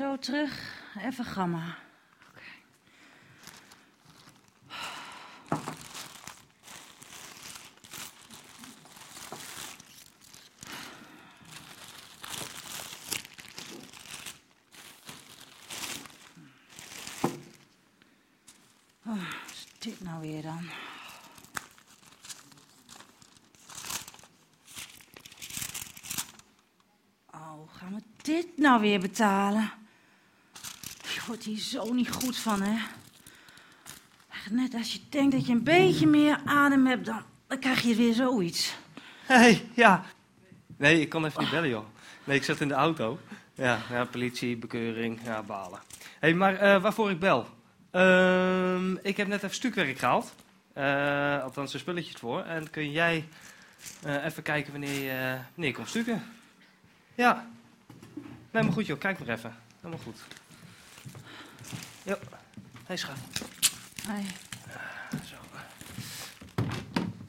[0.00, 1.76] Zo terug, even gamma.
[19.06, 20.68] Oh, is dit nou weer dan?
[27.30, 29.79] Oh, gaan we dit nou weer betalen?
[31.30, 32.78] Je wordt hier zo niet goed van, hè?
[34.32, 37.82] Echt Net als je denkt dat je een beetje meer adem hebt, dan, dan krijg
[37.82, 38.76] je weer zoiets.
[39.26, 40.04] Hé, hey, ja.
[40.76, 41.84] Nee, ik kon even niet bellen, joh.
[42.24, 43.18] Nee, ik zat in de auto.
[43.54, 45.78] Ja, ja politie, bekeuring, ja, balen.
[45.98, 47.46] Hé, hey, maar eh, waarvoor ik bel?
[47.90, 50.34] Ehm, ik heb net even stukwerk gehaald.
[50.72, 52.42] Eh, althans, er spulletjes voor.
[52.42, 53.28] En kun jij
[54.02, 56.22] eh, even kijken wanneer je, wanneer je komt stukken?
[57.14, 57.46] Ja.
[58.50, 58.98] Helemaal goed, joh.
[58.98, 59.56] Kijk maar even.
[59.80, 60.20] Helemaal goed.
[62.02, 62.18] Jo.
[62.86, 63.16] Hé, schat.
[64.06, 64.24] Hey.
[65.24, 65.36] Zo.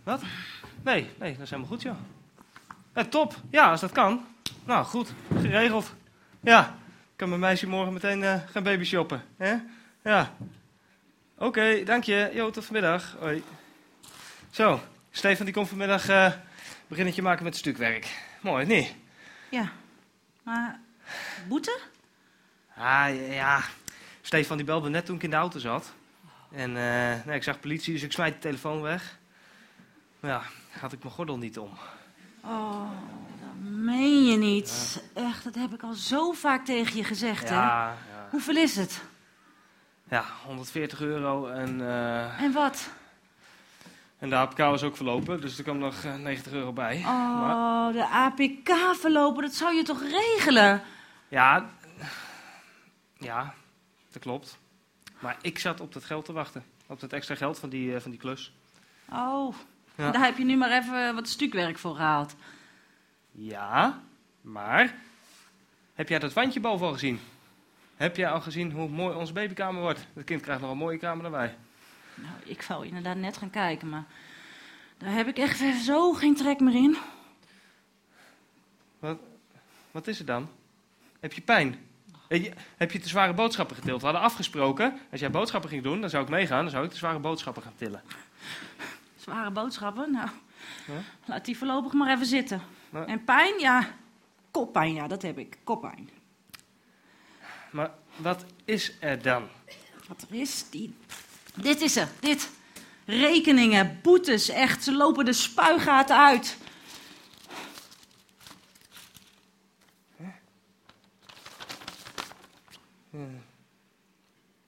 [0.03, 0.21] Wat?
[0.81, 1.97] Nee, nee, dat is helemaal goed, joh.
[2.95, 3.35] Ja, top.
[3.49, 4.25] Ja, als dat kan.
[4.65, 5.13] Nou, goed.
[5.39, 5.93] Geregeld.
[6.39, 9.23] Ja, ik kan mijn meisje morgen meteen eh, gaan baby shoppen.
[9.37, 9.55] Hè?
[10.03, 10.33] Ja.
[11.37, 12.29] Oké, dank je.
[12.33, 13.15] Jo, tot vanmiddag.
[13.19, 13.43] Hoi.
[14.51, 16.31] Zo, Stefan die komt vanmiddag eh
[16.87, 18.07] beginnetje maken met stukwerk.
[18.41, 18.95] Mooi, nee?
[19.49, 19.71] Ja,
[20.43, 20.79] maar
[21.47, 21.79] boete?
[22.75, 23.61] Ah, ja.
[24.21, 25.91] Stefan die belde net toen ik in de auto zat.
[26.51, 29.17] En eh, nee, ik zag politie, dus ik smijt de telefoon weg.
[30.19, 30.41] Maar ja,
[30.79, 31.69] had ik mijn gordel niet om.
[32.43, 32.89] Oh,
[33.39, 35.03] dat meen je niet.
[35.13, 37.55] Echt, dat heb ik al zo vaak tegen je gezegd, hè?
[37.55, 37.97] Ja.
[38.29, 39.01] Hoeveel is het?
[40.09, 42.89] ja 140 euro en, eh, En wat?
[44.19, 46.99] en de APK was ook verlopen, dus er kwam nog eh, 90 euro bij.
[47.03, 50.81] Maar, Oh, de APK verlopen, dat zou je toch regelen?
[51.27, 51.69] ja,
[53.17, 53.53] ja,
[54.11, 54.57] dat klopt.
[55.19, 56.63] Maar ik zat op dat geld te wachten.
[56.87, 58.53] Op dat extra geld van die, eh, van die klus.
[59.11, 59.55] Oh,
[59.95, 60.11] Ja.
[60.11, 62.35] daar heb je nu maar even wat stukwerk voor gehaald.
[63.31, 64.01] Ja,
[64.41, 64.95] maar
[65.93, 67.19] heb jij dat wandje boven al gezien?
[67.95, 70.07] Heb jij al gezien hoe mooi onze babykamer wordt?
[70.13, 71.55] Het kind krijgt nog een mooie kamer dan wij.
[72.15, 74.05] Nou, ik wou inderdaad net gaan kijken, maar
[74.97, 76.97] daar heb ik echt even zo geen trek meer in.
[79.91, 80.49] Wat is er dan?
[81.19, 81.75] Heb je pijn?
[82.31, 83.99] Heb je, heb je te zware boodschappen getild?
[83.99, 86.61] We hadden afgesproken, als jij boodschappen ging doen, dan zou ik meegaan.
[86.61, 88.01] Dan zou ik de zware boodschappen gaan tillen.
[89.19, 90.29] Zware boodschappen, nou,
[91.25, 92.61] laat die voorlopig maar even zitten.
[93.07, 93.87] En pijn, ja,
[94.51, 96.09] koppijn, ja, dat heb ik, koppijn.
[97.71, 99.47] Maar wat is er dan?
[100.07, 100.95] Wat er is, die...
[101.55, 102.49] Dit is er, dit.
[103.05, 106.57] Rekeningen, boetes, echt, ze lopen de spuigaten uit.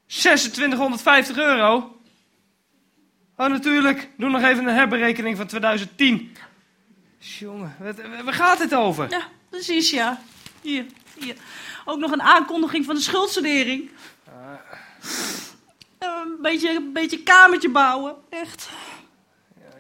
[0.07, 1.97] 2650 euro?
[3.37, 4.09] Oh, natuurlijk.
[4.17, 6.35] Doe nog even een herberekening van 2010.
[7.17, 7.75] Jongen,
[8.23, 9.09] waar gaat het over?
[9.09, 10.21] Ja, precies, ja.
[10.61, 10.85] Hier,
[11.19, 11.35] hier.
[11.85, 13.89] Ook nog een aankondiging van de schuldsanering.
[14.25, 14.33] Eh,
[15.99, 18.69] Een beetje, een beetje kamertje bouwen, echt.
[19.61, 19.77] Ja,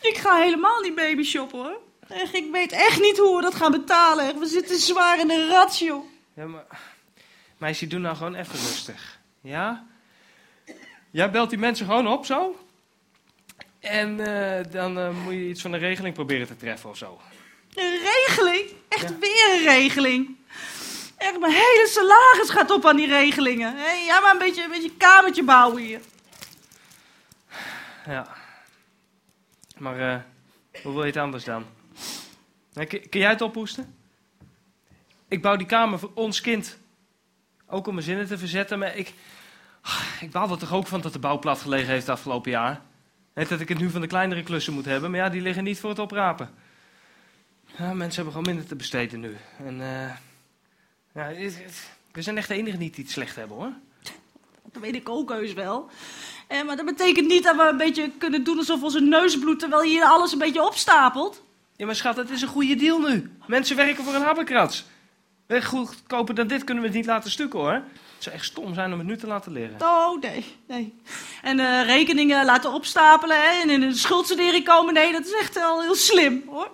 [0.00, 1.80] Ik ga helemaal niet baby shoppen, hoor.
[2.08, 4.24] Echt, ik weet echt niet hoe we dat gaan betalen.
[4.24, 4.38] echt.
[4.38, 6.04] We zitten zwaar in de rat, joh.
[6.34, 6.64] Ja, maar...
[7.58, 9.18] Meisje, doe nou gewoon even rustig.
[9.40, 9.86] Ja?
[11.10, 12.64] Jij belt die mensen gewoon op, zo?
[13.80, 17.20] En eh, dan eh, moet je iets van een regeling proberen te treffen of zo.
[17.74, 18.70] Een regeling?
[18.88, 19.18] Echt Ja.
[19.18, 20.36] weer een regeling?
[21.16, 23.76] Echt, mijn hele salaris gaat op aan die regelingen.
[23.76, 26.00] Hé, ja, maar een beetje, een beetje kamertje bouwen hier.
[28.06, 28.36] Ja.
[29.78, 30.20] Maar eh,
[30.82, 31.64] hoe wil je het anders dan?
[32.88, 33.94] Kun jij het ophoesten?
[35.28, 36.78] Ik bouw die kamer voor ons kind.
[37.68, 39.12] Ook om mijn zinnen te verzetten, maar ik...
[40.20, 42.80] Ik baal er toch ook van dat de bouw plat gelegen heeft afgelopen jaar.
[43.34, 45.64] Net dat ik het nu van de kleinere klussen moet hebben, maar ja, die liggen
[45.64, 46.50] niet voor het oprapen.
[47.78, 49.36] Ja, mensen hebben gewoon minder te besteden nu.
[49.66, 50.10] En eh
[51.14, 53.72] ja, het- het- we zijn echt de enige niet die het slecht hebben, hoor.
[54.72, 55.90] Dat weet ik ook heus wel.
[56.48, 59.60] Eh, maar dat betekent niet dat we een beetje kunnen doen alsof onze neus bloedt...
[59.60, 61.42] terwijl hier alles een beetje opstapelt.
[61.76, 63.30] Ja, maar schat, het is een goede deal nu.
[63.46, 64.84] Mensen werken voor een habbekrats.
[65.46, 67.72] Weg goedkoper dan dit kunnen we het niet laten stukken hoor.
[67.72, 67.84] Het
[68.18, 69.80] zou echt stom zijn om het nu te laten liggen.
[69.82, 70.94] Oh, nee, nee.
[71.42, 74.94] En eh, rekeningen laten opstapelen hè, en in een schuldsanering komen.
[74.94, 76.70] Nee, dat is echt wel heel slim, hoor.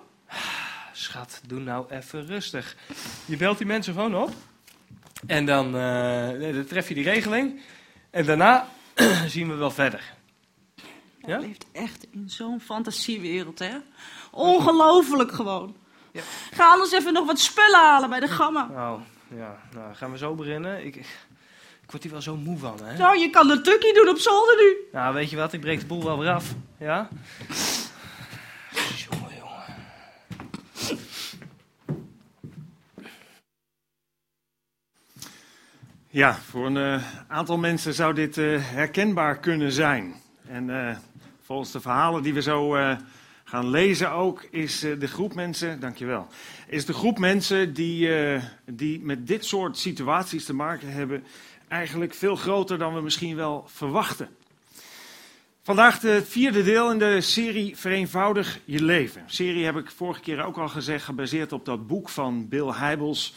[0.93, 2.75] Schat, doe nou even rustig.
[3.25, 4.29] Je belt die mensen gewoon op.
[5.27, 7.61] En dan, eh, nee, dan tref je die regeling.
[8.09, 8.67] En daarna
[9.27, 10.13] zien we wel verder.
[11.25, 11.39] Ja?
[11.39, 13.77] Leeft echt in zo'n fantasiewereld, hè.
[14.31, 15.75] Ongelooflijk gewoon.
[16.13, 16.21] Ja.
[16.53, 18.67] Ga anders even nog wat spullen halen bij de gamma.
[18.71, 20.85] Nou, Ja, nou, gaan we zo beginnen?
[20.85, 22.97] Ik, ik word hier wel zo moe van, hè?
[22.97, 24.75] Nou, je kan een tukkie doen op zolder nu.
[24.91, 25.53] Nou, weet je wat?
[25.53, 26.53] Ik breek de boel wel weer af.
[26.77, 27.07] Ja?
[29.09, 29.63] Jongen, jongen.
[36.07, 40.15] Ja, voor een uh, aantal mensen zou dit uh, herkenbaar kunnen zijn.
[40.47, 40.95] En uh,
[41.41, 42.75] volgens de verhalen die we zo
[43.53, 46.27] gaan lezen ook, is de groep mensen, dankjewel,
[46.67, 48.09] is de groep mensen die,
[48.65, 51.23] die met dit soort situaties te maken hebben,
[51.67, 54.29] eigenlijk veel groter dan we misschien wel verwachten.
[55.61, 59.23] Vandaag het vierde deel in de serie Vereenvoudig je leven.
[59.25, 63.35] serie heb ik vorige keer ook al gezegd, gebaseerd op dat boek van Bill Hybels,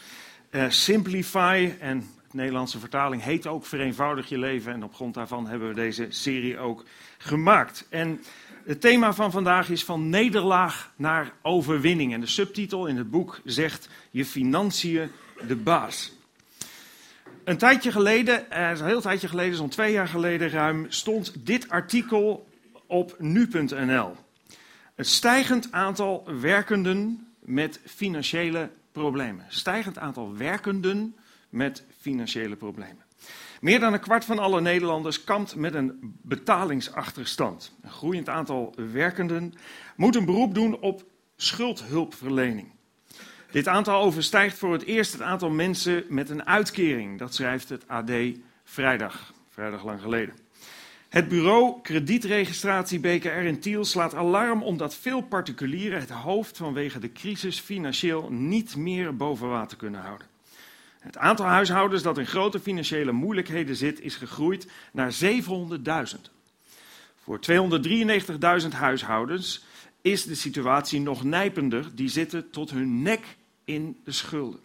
[0.67, 1.73] Simplify.
[1.79, 4.73] En Nederlandse vertaling heet ook Vereenvoudig je leven.
[4.73, 6.83] En op grond daarvan hebben we deze serie ook
[7.17, 7.87] gemaakt.
[7.89, 8.21] En
[8.67, 12.13] het thema van vandaag is van nederlaag naar overwinning.
[12.13, 15.11] En de subtitel in het boek zegt Je financiën
[15.47, 16.11] de baas.
[17.43, 21.69] Een tijdje geleden, eh, een heel tijdje geleden, zo'n twee jaar geleden ruim, stond dit
[21.69, 22.47] artikel
[22.87, 24.15] op nu.nl.
[24.95, 29.45] Het stijgend aantal werkenden met financiële problemen.
[29.47, 31.15] Stijgend aantal werkenden
[31.49, 33.05] met financiële problemen.
[33.61, 37.75] Meer dan een kwart van alle Nederlanders kampt met een betalingsachterstand.
[37.81, 39.53] Een groeiend aantal werkenden
[39.95, 41.03] moet een beroep doen op
[41.35, 42.71] schuldhulpverlening.
[43.51, 47.19] Dit aantal overstijgt voor het eerst het aantal mensen met een uitkering.
[47.19, 48.11] Dat schrijft het AD
[48.63, 50.35] vrijdag, vrijdag lang geleden.
[51.09, 57.11] Het bureau kredietregistratie BKR in Tiel slaat alarm omdat veel particulieren het hoofd vanwege de
[57.11, 60.26] crisis financieel niet meer boven water kunnen houden.
[61.07, 66.21] Het aantal huishoudens dat in grote financiële moeilijkheden zit, is gegroeid naar 700.000.
[67.23, 67.39] Voor
[68.61, 69.65] 293.000 huishoudens
[70.01, 71.95] is de situatie nog nijpender.
[71.95, 74.59] Die zitten tot hun nek in de schulden.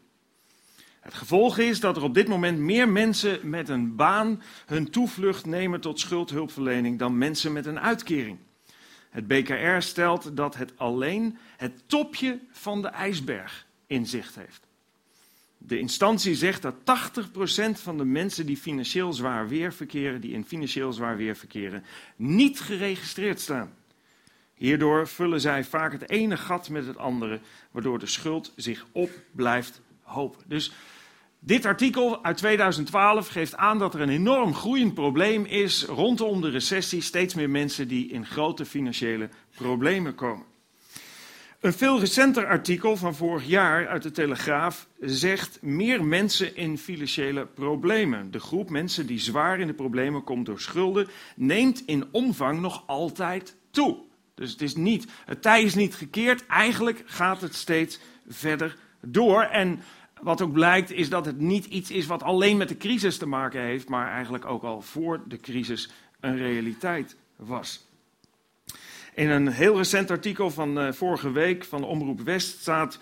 [1.00, 5.46] Het gevolg is dat er op dit moment meer mensen met een baan hun toevlucht
[5.46, 8.38] nemen tot schuldhulpverlening dan mensen met een uitkering.
[9.10, 14.70] Het BKR stelt dat het alleen het topje van de ijsberg in zicht heeft.
[15.66, 16.82] De instantie zegt dat 80%
[17.72, 21.84] van de mensen die financieel zwaar weer verkeren, die in financieel zwaar weer verkeren,
[22.16, 23.74] niet geregistreerd staan.
[24.54, 29.10] Hierdoor vullen zij vaak het ene gat met het andere, waardoor de schuld zich op
[29.32, 30.42] blijft hopen.
[30.46, 30.72] Dus
[31.38, 36.50] dit artikel uit 2012 geeft aan dat er een enorm groeiend probleem is rondom de
[36.50, 37.00] recessie.
[37.00, 40.51] Steeds meer mensen die in grote financiële problemen komen.
[41.62, 47.46] Een veel recenter artikel van vorig jaar uit de Telegraaf zegt meer mensen in financiële
[47.46, 48.30] problemen.
[48.30, 52.82] De groep mensen die zwaar in de problemen komt door schulden neemt in omvang nog
[52.86, 53.96] altijd toe.
[54.34, 59.42] Dus het is niet, het tij is niet gekeerd, eigenlijk gaat het steeds verder door.
[59.42, 59.80] En
[60.20, 63.26] wat ook blijkt is dat het niet iets is wat alleen met de crisis te
[63.26, 67.90] maken heeft, maar eigenlijk ook al voor de crisis een realiteit was.
[69.14, 72.98] In een heel recent artikel van uh, vorige week van Omroep West staat.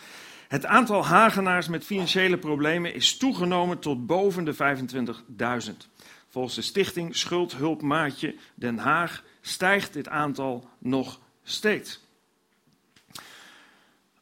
[0.48, 4.58] Het aantal Hagenaars met financiële problemen is toegenomen tot boven de 25.000.
[6.28, 12.00] Volgens de stichting Schuldhulpmaatje Den Haag stijgt dit aantal nog steeds.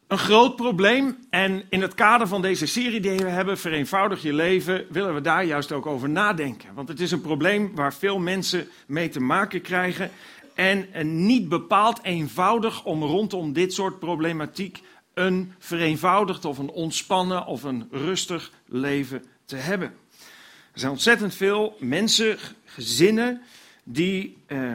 [0.07, 4.33] Een groot probleem en in het kader van deze serie die we hebben, Vereenvoudig je
[4.33, 6.75] leven, willen we daar juist ook over nadenken.
[6.75, 10.11] Want het is een probleem waar veel mensen mee te maken krijgen
[10.59, 10.89] en
[11.27, 14.83] niet bepaald eenvoudig om rondom dit soort problematiek
[15.15, 19.89] een vereenvoudigd of een ontspannen of een rustig leven te hebben.
[20.73, 23.43] Er zijn ontzettend veel mensen, gezinnen,
[23.85, 24.73] die, eh,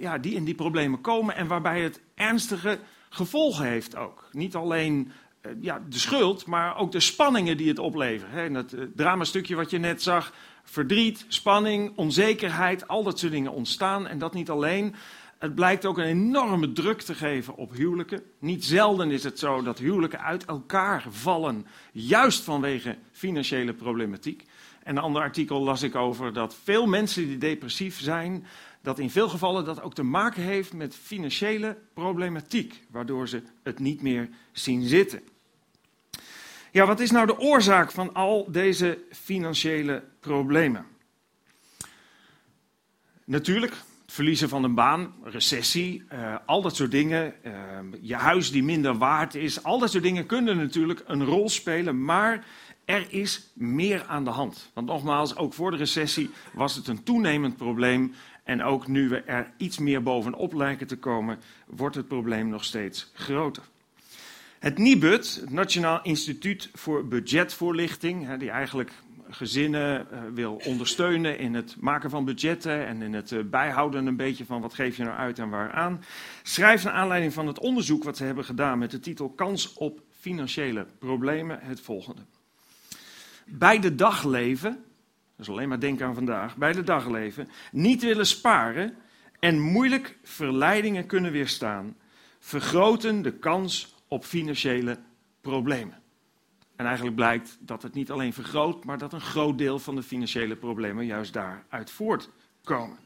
[0.00, 4.28] ja, die in die problemen komen en waarbij het ernstige gevolgen heeft ook.
[4.32, 8.30] Niet alleen eh, ja, de schuld, maar ook de spanningen die het oplevert.
[8.30, 8.50] Hè.
[8.50, 10.32] dat uh, dramastukje wat je net zag,
[10.64, 14.06] verdriet, spanning, onzekerheid, al dat soort dingen ontstaan.
[14.06, 14.94] En dat niet alleen.
[15.38, 18.22] Het blijkt ook een enorme druk te geven op huwelijken.
[18.38, 24.44] Niet zelden is het zo dat huwelijken uit elkaar vallen, juist vanwege financiële problematiek.
[24.82, 28.46] En een ander artikel las ik over dat veel mensen die depressief zijn,
[28.82, 33.78] dat in veel gevallen dat ook te maken heeft met financiële problematiek, waardoor ze het
[33.78, 35.20] niet meer zien zitten.
[36.74, 40.86] Ja, wat is nou de oorzaak van al deze financiële problemen?
[43.24, 47.34] Natuurlijk, het verliezen van een baan, recessie, uh, al dat soort dingen.
[47.46, 47.52] Uh,
[48.00, 52.04] je huis die minder waard is, al dat soort dingen kunnen natuurlijk een rol spelen.
[52.04, 52.46] Maar
[52.84, 54.70] er is meer aan de hand.
[54.72, 58.14] Want nogmaals, ook voor de recessie was het een toenemend probleem.
[58.44, 62.64] En ook nu we er iets meer bovenop lijken te komen, wordt het probleem nog
[62.64, 63.62] steeds groter.
[64.64, 68.92] Het NIBUD, het Nationaal Instituut voor Budgetvoorlichting, die eigenlijk
[69.28, 74.16] gezinnen uh, wil ondersteunen in het maken van budgetten en in het uh, bijhouden een
[74.16, 76.04] beetje van wat geef je nou uit en waaraan,
[76.42, 80.00] schrijft naar aanleiding van het onderzoek wat ze hebben gedaan met de titel Kans op
[80.20, 82.22] financiële problemen het volgende.
[83.46, 84.84] Bij de dagleven,
[85.36, 88.96] dus alleen maar denken aan vandaag, bij de dagleven, niet willen sparen
[89.40, 91.96] en moeilijk verleidingen kunnen weerstaan,
[92.38, 94.98] vergroten de kans op financiële
[95.40, 96.02] problemen.
[96.76, 100.02] En eigenlijk blijkt dat het niet alleen vergroot, maar dat een groot deel van de
[100.02, 102.98] financiële problemen juist daaruit voortkomen.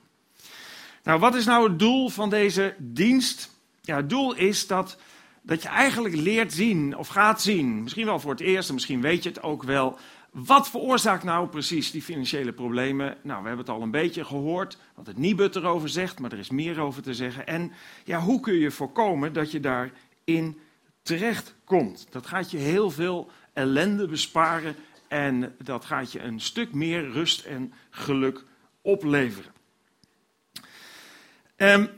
[1.02, 3.56] Nou, wat is nou het doel van deze dienst?
[3.80, 4.98] Ja, het doel is dat,
[5.42, 9.00] dat je eigenlijk leert zien, of gaat zien, misschien wel voor het eerst, en misschien
[9.00, 9.98] weet je het ook wel,
[10.30, 13.16] wat veroorzaakt nou precies die financiële problemen?
[13.22, 16.38] Nou, we hebben het al een beetje gehoord, wat het Nibud erover zegt, maar er
[16.38, 17.46] is meer over te zeggen.
[17.46, 17.72] En
[18.04, 20.58] ja, hoe kun je voorkomen dat je daarin
[21.08, 22.06] terecht komt?
[22.10, 24.76] Dat gaat je heel veel ellende besparen
[25.08, 28.44] en dat gaat je een stuk meer rust en geluk
[28.82, 29.52] opleveren.
[31.56, 31.88] Um,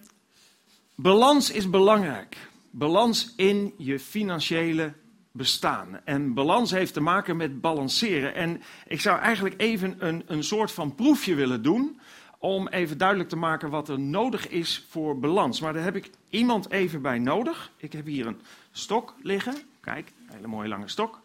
[0.94, 2.36] balans is belangrijk.
[2.70, 4.92] Balans in je financiële
[5.32, 6.00] bestaan.
[6.04, 8.34] En balans heeft te maken met balanceren.
[8.34, 12.00] En ik zou eigenlijk even een, een soort van proefje willen doen.
[12.38, 15.60] Om even duidelijk te maken wat er nodig is voor balans.
[15.60, 17.72] Maar daar heb ik iemand even bij nodig.
[17.76, 18.40] Ik heb hier een
[18.72, 19.62] stok liggen.
[19.80, 21.20] Kijk, hele mooie lange stok.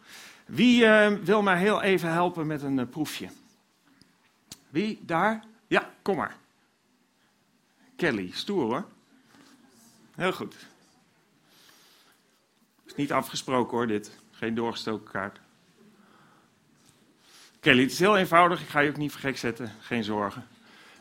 [0.46, 3.28] Wie uh, wil mij heel even helpen met een uh, proefje?
[4.68, 4.98] Wie?
[5.02, 5.44] Daar?
[5.66, 6.36] Ja, kom maar.
[7.96, 8.88] Kelly, stoer hoor.
[10.14, 10.54] Heel goed.
[12.86, 14.18] Is niet afgesproken hoor, dit.
[14.30, 15.40] Geen doorgestoken kaart.
[17.60, 18.60] Kelly, het is heel eenvoudig.
[18.60, 19.72] Ik ga je ook niet voor gek zetten.
[19.80, 20.46] Geen zorgen.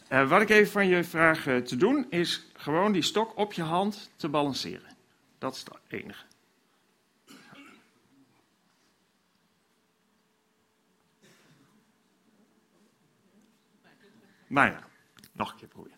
[0.09, 3.61] Uh, wat ik even van je vraag te doen, is gewoon die stok op je
[3.61, 4.95] hand te balanceren.
[5.37, 6.25] Dat is het enige.
[14.55, 14.79] Nou ja,
[15.31, 15.97] nog een keer proberen.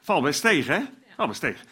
[0.00, 0.86] Val best tegen, hè?
[1.14, 1.66] Val best tegen.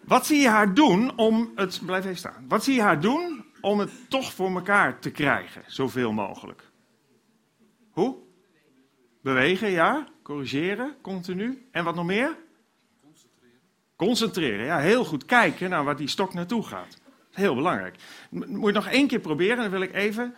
[0.00, 1.80] Wat zie je haar doen om het.
[1.86, 2.44] Blijf even staan.
[2.48, 6.70] Wat zie je haar doen om het toch voor elkaar te krijgen, zoveel mogelijk?
[7.90, 8.16] Hoe?
[9.22, 10.08] Bewegen, ja.
[10.22, 11.68] Corrigeren, continu.
[11.70, 12.36] En wat nog meer?
[13.00, 13.60] Concentreren.
[13.96, 14.78] Concentreren, ja.
[14.78, 17.00] Heel goed kijken naar waar die stok naartoe gaat.
[17.30, 17.96] Heel belangrijk.
[18.30, 20.34] Moet je nog één keer proberen, dan wil ik even.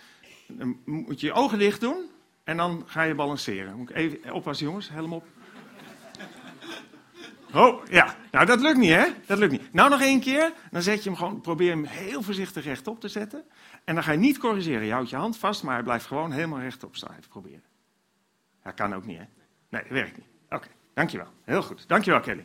[0.85, 2.15] Moet je je ogen dicht doen.
[2.47, 3.77] En dan ga je balanceren.
[3.77, 5.27] Moet ik even oppassen, jongens, helm op.
[7.55, 8.17] Oh, ja.
[8.31, 9.07] Nou, dat lukt niet, hè?
[9.27, 9.73] Dat lukt niet.
[9.73, 10.53] Nou, nog één keer.
[10.71, 13.45] Dan zet je hem gewoon, probeer hem heel voorzichtig rechtop te zetten.
[13.85, 14.85] En dan ga je niet corrigeren.
[14.85, 17.11] Je houdt je hand vast, maar hij blijft gewoon helemaal rechtop staan.
[17.11, 17.65] Even proberen.
[18.63, 19.25] Dat kan ook niet, hè?
[19.69, 20.27] Nee, dat werkt niet.
[20.49, 21.29] Oké, dankjewel.
[21.45, 21.89] Heel goed.
[21.89, 22.45] Dankjewel, Kelly.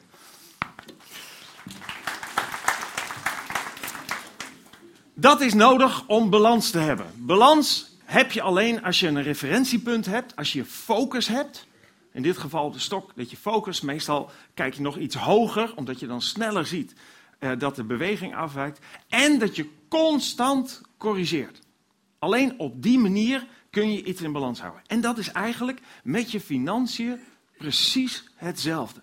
[5.13, 7.05] Dat is nodig om balans te hebben.
[7.15, 11.67] Balans heb je alleen als je een referentiepunt hebt, als je focus hebt.
[12.13, 13.81] In dit geval de stok, dat je focus.
[13.81, 16.93] Meestal kijk je nog iets hoger, omdat je dan sneller ziet
[17.39, 18.79] uh, dat de beweging afwijkt.
[19.07, 21.59] En dat je constant corrigeert.
[22.19, 24.81] Alleen op die manier kun je iets in balans houden.
[24.87, 27.19] En dat is eigenlijk met je financiën
[27.57, 29.01] precies hetzelfde.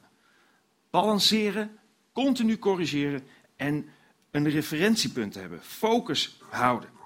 [0.90, 1.78] Balanceren,
[2.12, 3.22] continu corrigeren
[3.56, 3.88] en
[4.30, 5.60] een referentiepunt hebben.
[5.62, 6.97] Focus houden.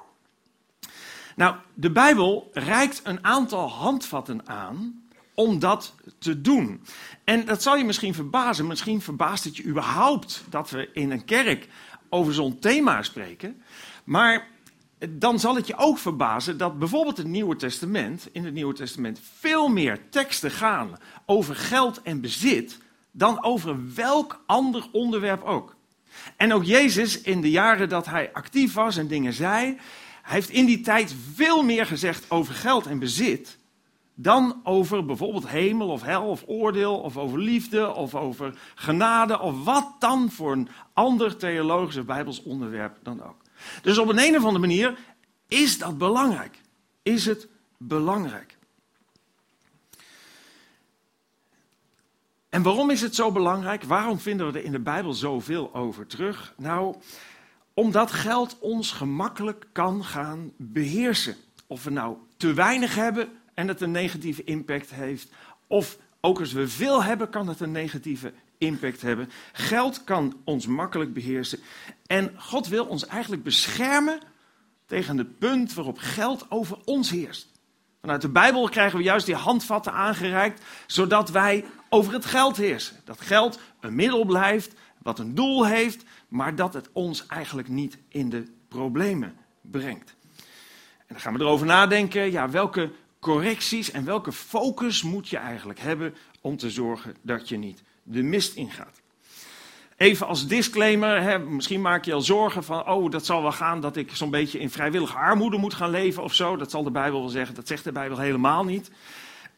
[1.37, 5.03] Nou, de Bijbel reikt een aantal handvatten aan
[5.35, 6.81] om dat te doen.
[7.25, 8.67] En dat zal je misschien verbazen.
[8.67, 11.69] Misschien verbaast het je überhaupt dat we in een kerk
[12.09, 13.63] over zo'n thema spreken.
[14.05, 14.47] Maar
[15.09, 19.21] dan zal het je ook verbazen dat bijvoorbeeld het Nieuwe Testament, in het Nieuwe Testament
[19.39, 22.79] veel meer teksten gaan over geld en bezit
[23.11, 25.77] dan over welk ander onderwerp ook.
[26.37, 29.79] En ook Jezus in de jaren dat hij actief was en dingen zei,
[30.23, 33.59] hij heeft in die tijd veel meer gezegd over geld en bezit
[34.15, 39.65] dan over bijvoorbeeld hemel of hel of oordeel of over liefde of over genade of
[39.65, 43.37] wat dan voor een ander theologisch of bijbels onderwerp dan ook.
[43.83, 44.99] Dus op een, een of andere manier
[45.49, 46.61] is dat belangrijk.
[47.03, 47.49] Is het
[47.79, 48.57] belangrijk.
[52.49, 53.83] En waarom is het zo belangrijk?
[53.83, 56.55] Waarom vinden we er in de Bijbel zoveel over terug?
[56.57, 56.97] Nou,
[57.75, 61.37] omdat geld ons gemakkelijk kan gaan beheersen.
[61.67, 65.29] Of we nou te weinig hebben en het een negatieve impact heeft.
[65.67, 69.31] Of ook als we veel hebben, kan het een negatieve impact hebben.
[69.53, 71.59] Geld kan ons makkelijk beheersen.
[72.07, 74.21] En God wil ons eigenlijk beschermen
[74.87, 77.49] tegen het punt waarop geld over ons heerst.
[78.01, 82.97] Vanuit de Bijbel krijgen we juist die handvatten aangereikt, zodat wij over het geld heersen.
[83.05, 87.99] Dat geld een middel blijft wat een doel heeft, maar dat het ons eigenlijk niet
[88.09, 90.15] in de problemen brengt.
[90.99, 95.81] En dan gaan we erover nadenken, ja, welke correcties en welke focus moet je eigenlijk
[95.81, 99.01] hebben om te zorgen dat je niet de mist ingaat.
[99.97, 103.81] Even als disclaimer, hè, misschien maak je al zorgen van, oh, dat zal wel gaan
[103.81, 106.57] dat ik zo'n beetje in vrijwillige armoede moet gaan leven of zo.
[106.57, 108.91] Dat zal de Bijbel wel zeggen, dat zegt de Bijbel helemaal niet.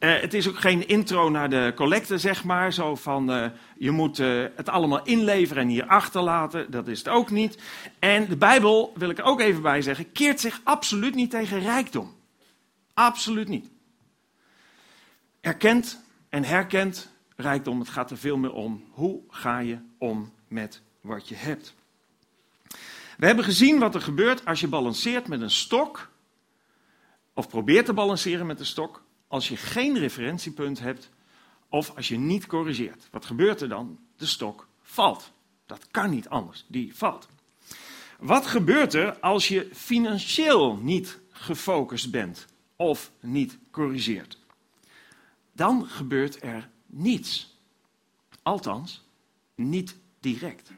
[0.04, 2.72] Uh, het is ook geen intro naar de collecte, zeg maar.
[2.72, 3.46] Zo van, uh,
[3.78, 6.70] je moet uh, het allemaal inleveren en hier achterlaten.
[6.70, 7.58] Dat is het ook niet.
[7.98, 11.60] En de Bijbel, wil ik er ook even bij zeggen, keert zich absoluut niet tegen
[11.60, 12.14] rijkdom.
[12.94, 13.70] Absoluut niet.
[15.40, 17.78] Erkent en herkent rijkdom.
[17.78, 18.84] Het gaat er veel meer om.
[18.90, 21.74] Hoe ga je om met wat je hebt?
[23.16, 26.08] We hebben gezien wat er gebeurt als je balanceert met een stok.
[27.34, 29.03] Of probeert te balanceren met een stok.
[29.28, 31.10] Als je geen referentiepunt hebt.
[31.68, 33.08] Of als je niet corrigeert.
[33.10, 33.98] Wat gebeurt er dan?
[34.16, 35.32] De stok valt.
[35.66, 36.64] Dat kan niet anders.
[36.68, 37.28] Die valt.
[38.18, 44.38] Wat gebeurt er als je financieel niet gefocust bent of niet corrigeert?
[45.52, 47.58] Dan gebeurt er niets.
[48.42, 49.04] Althans,
[49.54, 50.70] niet direct.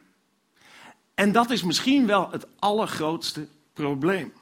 [1.15, 4.33] En dat is misschien wel het allergrootste probleem.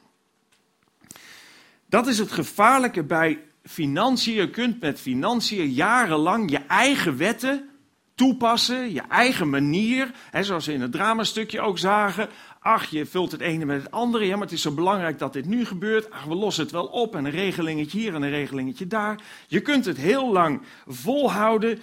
[1.85, 4.33] Dat is het gevaarlijke bij financiën.
[4.33, 7.69] Je kunt met financiën jarenlang je eigen wetten
[8.15, 10.11] toepassen, je eigen manier.
[10.31, 12.29] Hè, zoals we in het dramastukje ook zagen.
[12.59, 14.25] Ach, je vult het ene met het andere.
[14.25, 16.11] Ja, maar het is zo belangrijk dat dit nu gebeurt.
[16.11, 17.15] Ach, we lossen het wel op.
[17.15, 19.21] En een regelingetje hier en een regelingetje daar.
[19.47, 21.79] Je kunt het heel lang volhouden.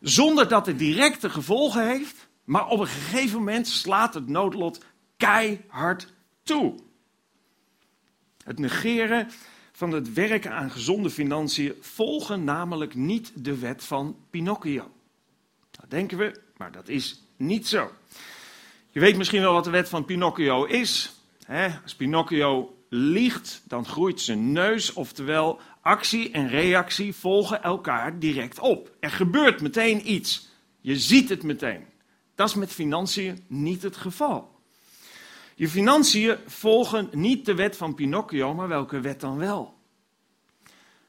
[0.00, 2.28] Zonder dat het directe gevolgen heeft.
[2.44, 4.84] Maar op een gegeven moment slaat het noodlot
[5.16, 6.74] keihard toe.
[8.44, 9.28] Het negeren
[9.78, 14.90] van het werken aan gezonde financiën volgen namelijk niet de wet van Pinocchio.
[15.70, 17.90] Dat denken we, maar dat is niet zo.
[18.90, 21.12] Je weet misschien wel wat de wet van Pinocchio is.
[21.82, 28.90] Als Pinocchio liegt, dan groeit zijn neus, oftewel actie en reactie volgen elkaar direct op.
[29.00, 30.48] Er gebeurt meteen iets.
[30.80, 31.84] Je ziet het meteen.
[32.34, 34.57] Dat is met financiën niet het geval.
[35.58, 39.74] Je financiën volgen niet de wet van Pinocchio, maar welke wet dan wel?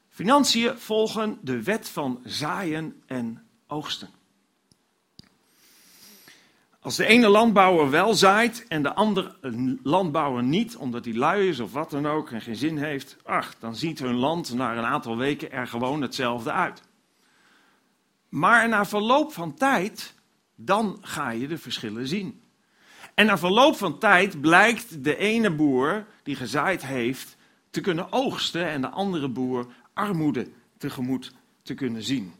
[0.08, 4.08] Financiën volgen de wet van zaaien en oogsten.
[6.80, 9.36] Als de ene landbouwer wel zaait en de andere
[9.82, 13.58] landbouwer niet, omdat hij lui is of wat dan ook en geen zin heeft, ach,
[13.58, 16.82] dan ziet hun land na een aantal weken er gewoon hetzelfde uit.
[18.28, 20.14] Maar na verloop van tijd,
[20.54, 22.40] dan ga je de verschillen zien.
[23.20, 27.36] En na verloop van tijd blijkt de ene boer die gezaaid heeft
[27.70, 32.32] te kunnen oogsten en de andere boer armoede tegemoet te kunnen zien.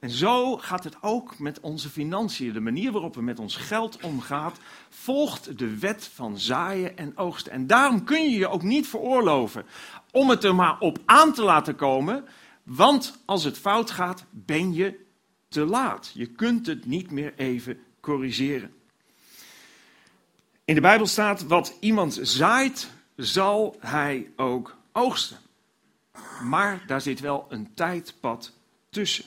[0.00, 2.52] En zo gaat het ook met onze financiën.
[2.52, 4.52] De manier waarop we met ons geld omgaan,
[4.88, 7.52] volgt de wet van zaaien en oogsten.
[7.52, 9.64] En daarom kun je je ook niet veroorloven
[10.10, 12.24] om het er maar op aan te laten komen.
[12.62, 15.00] Want als het fout gaat, ben je
[15.48, 16.10] te laat.
[16.14, 18.81] Je kunt het niet meer even corrigeren.
[20.72, 25.36] In de Bijbel staat: wat iemand zaait, zal hij ook oogsten.
[26.42, 28.52] Maar daar zit wel een tijdpad
[28.90, 29.24] tussen.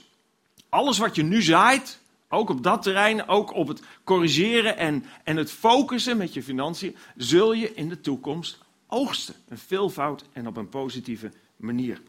[0.70, 5.38] Alles wat je nu zaait, ook op dat terrein, ook op het corrigeren en, en
[5.38, 9.36] het focussen met je financiën, zul je in de toekomst oogsten.
[9.48, 12.02] Een veelvoud en op een positieve manier.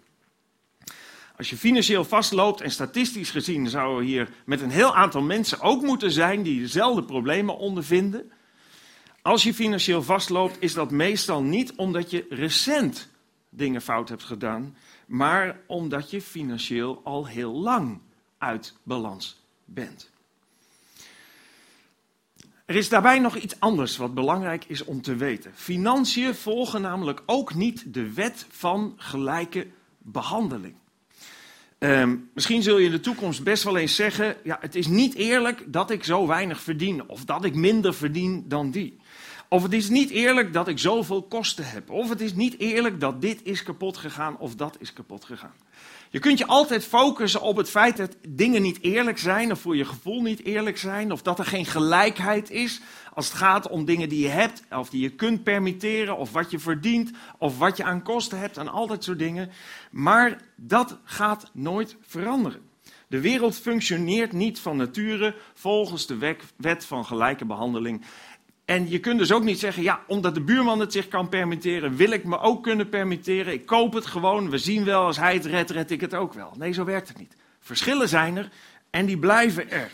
[1.37, 5.61] Als je financieel vastloopt, en statistisch gezien zouden we hier met een heel aantal mensen
[5.61, 8.31] ook moeten zijn die dezelfde problemen ondervinden.
[9.26, 13.08] Als je financieel vastloopt, is dat meestal niet omdat je recent
[13.48, 18.00] dingen fout hebt gedaan, maar omdat je financieel al heel lang
[18.38, 20.10] uit balans bent.
[22.64, 25.52] Er is daarbij nog iets anders wat belangrijk is om te weten.
[25.54, 29.66] Financiën volgen namelijk ook niet de wet van gelijke
[29.98, 30.74] behandeling.
[31.78, 35.14] Um, misschien zul je in de toekomst best wel eens zeggen: ja, het is niet
[35.14, 38.98] eerlijk dat ik zo weinig verdien, of dat ik minder verdien dan die.
[39.48, 41.90] Of het is niet eerlijk dat ik zoveel kosten heb.
[41.90, 45.54] Of het is niet eerlijk dat dit is kapot gegaan of dat is kapot gegaan.
[46.11, 49.76] Je kunt je altijd focussen op het feit dat dingen niet eerlijk zijn, of voor
[49.76, 52.80] je gevoel niet eerlijk zijn, of dat er geen gelijkheid is
[53.14, 56.50] als het gaat om dingen die je hebt, of die je kunt permitteren, of wat
[56.50, 59.50] je verdient, of wat je aan kosten hebt, en al dat soort dingen.
[59.90, 62.61] Maar dat gaat nooit veranderen.
[63.09, 68.04] De wereld functioneert niet van nature volgens de wet van gelijke behandeling.
[68.66, 71.96] En je kunt dus ook niet zeggen, ja, omdat de buurman het zich kan permitteren,
[71.96, 73.52] wil ik me ook kunnen permitteren.
[73.52, 76.33] Ik koop het gewoon, we zien wel, als hij het redt, red ik het ook
[76.33, 76.52] wel.
[76.57, 77.37] Nee, zo werkt het niet.
[77.61, 78.50] Verschillen zijn er
[78.90, 79.90] en die blijven er.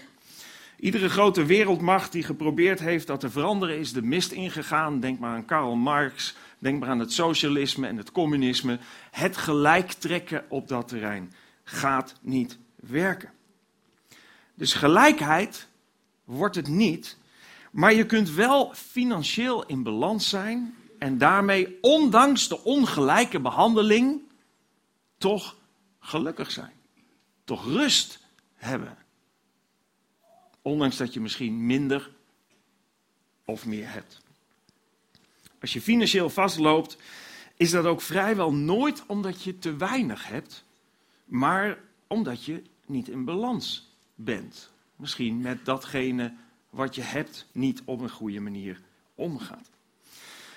[0.78, 5.00] Iedere grote wereldmacht die geprobeerd heeft dat te veranderen, is de mist ingegaan.
[5.00, 8.78] Denk maar aan Karl Marx, denk maar aan het socialisme en het communisme.
[9.10, 11.32] Het gelijk trekken op dat terrein
[11.64, 13.30] gaat niet werken.
[14.54, 15.68] Dus gelijkheid
[16.24, 17.16] wordt het niet,
[17.72, 24.20] maar je kunt wel financieel in balans zijn en daarmee, ondanks de ongelijke behandeling,
[25.18, 25.56] toch
[26.00, 26.72] gelukkig zijn.
[27.44, 28.18] Toch rust
[28.54, 28.98] hebben.
[30.62, 32.10] Ondanks dat je misschien minder
[33.44, 34.20] of meer hebt.
[35.60, 36.96] Als je financieel vastloopt,
[37.56, 40.64] is dat ook vrijwel nooit omdat je te weinig hebt,
[41.24, 44.70] maar omdat je niet in balans bent.
[44.96, 46.34] Misschien met datgene
[46.72, 48.80] wat je hebt niet op een goede manier
[49.14, 49.70] omgaat.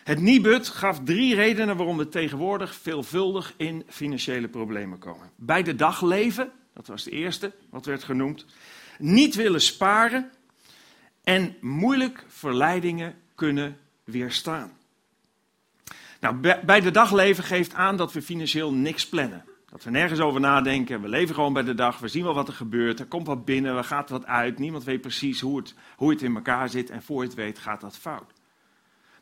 [0.03, 5.29] Het Nibud gaf drie redenen waarom we tegenwoordig veelvuldig in financiële problemen komen.
[5.35, 8.45] Bij de dag leven, dat was de eerste wat werd genoemd.
[8.99, 10.31] Niet willen sparen
[11.23, 14.77] en moeilijk verleidingen kunnen weerstaan.
[16.19, 19.45] Nou, bij de dag leven geeft aan dat we financieel niks plannen.
[19.75, 21.01] Dat we nergens over nadenken.
[21.01, 21.99] We leven gewoon bij de dag.
[21.99, 22.99] We zien wel wat er gebeurt.
[22.99, 23.77] Er komt wat binnen.
[23.77, 24.59] Er gaat wat uit.
[24.59, 26.89] Niemand weet precies hoe het, hoe het in elkaar zit.
[26.89, 28.31] En voor het weet gaat dat fout.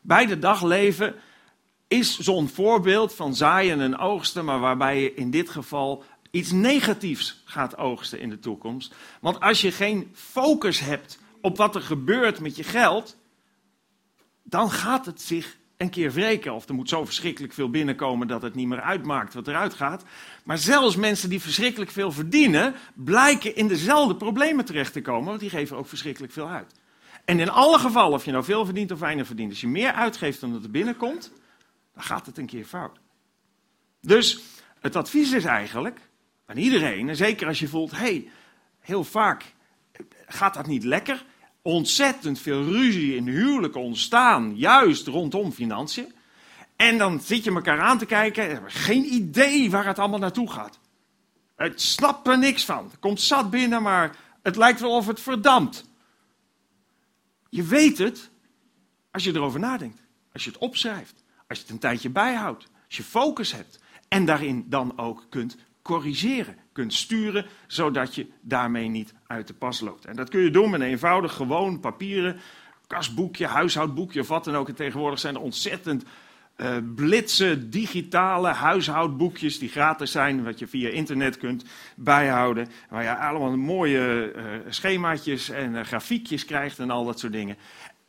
[0.00, 1.14] Bij de dag leven
[1.88, 4.44] is zo'n voorbeeld van zaaien en oogsten.
[4.44, 8.94] Maar waarbij je in dit geval iets negatiefs gaat oogsten in de toekomst.
[9.20, 13.16] Want als je geen focus hebt op wat er gebeurt met je geld.
[14.42, 16.54] Dan gaat het zich een keer wreken.
[16.54, 20.04] Of er moet zo verschrikkelijk veel binnenkomen dat het niet meer uitmaakt wat eruit gaat.
[20.44, 25.40] Maar zelfs mensen die verschrikkelijk veel verdienen, blijken in dezelfde problemen terecht te komen, want
[25.40, 26.74] die geven ook verschrikkelijk veel uit.
[27.24, 29.92] En in alle gevallen, of je nou veel verdient of weinig verdient, als je meer
[29.92, 31.32] uitgeeft dan dat er binnenkomt,
[31.94, 32.98] dan gaat het een keer fout.
[34.00, 34.40] Dus
[34.80, 36.00] het advies is eigenlijk
[36.46, 38.30] aan iedereen, en zeker als je voelt, hé, hey,
[38.80, 39.54] heel vaak
[40.26, 41.24] gaat dat niet lekker,
[41.66, 46.12] ontzettend veel ruzie in huwelijken ontstaan, juist rondom financiën.
[46.76, 50.18] En dan zit je elkaar aan te kijken en hebben geen idee waar het allemaal
[50.18, 50.78] naartoe gaat.
[51.56, 52.84] Het snapt er niks van.
[52.84, 55.84] Het komt zat binnen, maar het lijkt wel of het verdampt.
[57.48, 58.30] Je weet het
[59.10, 60.02] als je erover nadenkt.
[60.32, 61.24] Als je het opschrijft.
[61.48, 62.66] Als je het een tijdje bijhoudt.
[62.86, 63.78] Als je focus hebt.
[64.08, 69.80] En daarin dan ook kunt corrigeren, kunt sturen, zodat je daarmee niet uit de pas
[69.80, 70.04] loopt.
[70.04, 72.36] En dat kun je doen met een eenvoudig, gewoon papieren
[72.86, 74.68] kasboekje, huishoudboekje of wat dan ook.
[74.68, 76.04] En tegenwoordig zijn er ontzettend
[76.56, 81.64] uh, blitse digitale huishoudboekjes die gratis zijn, wat je via internet kunt
[81.96, 82.68] bijhouden.
[82.88, 87.56] Waar je allemaal mooie uh, schemaatjes en uh, grafiekjes krijgt en al dat soort dingen.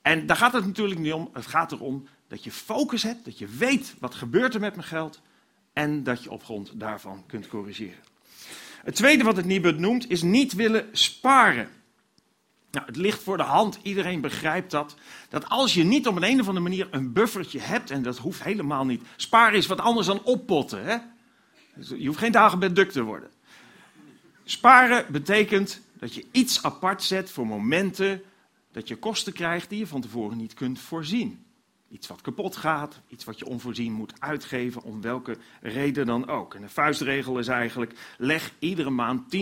[0.02, 1.30] En daar gaat het natuurlijk niet om.
[1.34, 4.88] Het gaat erom dat je focus hebt, dat je weet wat gebeurt er met mijn
[4.88, 5.22] geld
[5.76, 8.04] en dat je op grond daarvan kunt corrigeren.
[8.84, 11.70] Het tweede wat het Nibud noemt is niet willen sparen.
[12.72, 14.96] Nou, het ligt voor de hand, iedereen begrijpt dat.
[15.30, 18.18] Dat als je niet op een, een of andere manier een buffertje hebt, en dat
[18.18, 19.04] hoeft helemaal niet.
[19.16, 20.86] Sparen is wat anders dan oppotten.
[20.86, 20.98] Hè?
[21.76, 23.30] Dus je hoeft geen dagen duk te worden.
[24.44, 28.24] Sparen betekent dat je iets apart zet voor momenten
[28.72, 31.45] dat je kosten krijgt die je van tevoren niet kunt voorzien.
[31.90, 36.54] Iets wat kapot gaat, iets wat je onvoorzien moet uitgeven, om welke reden dan ook.
[36.54, 39.36] En de vuistregel is eigenlijk: leg iedere maand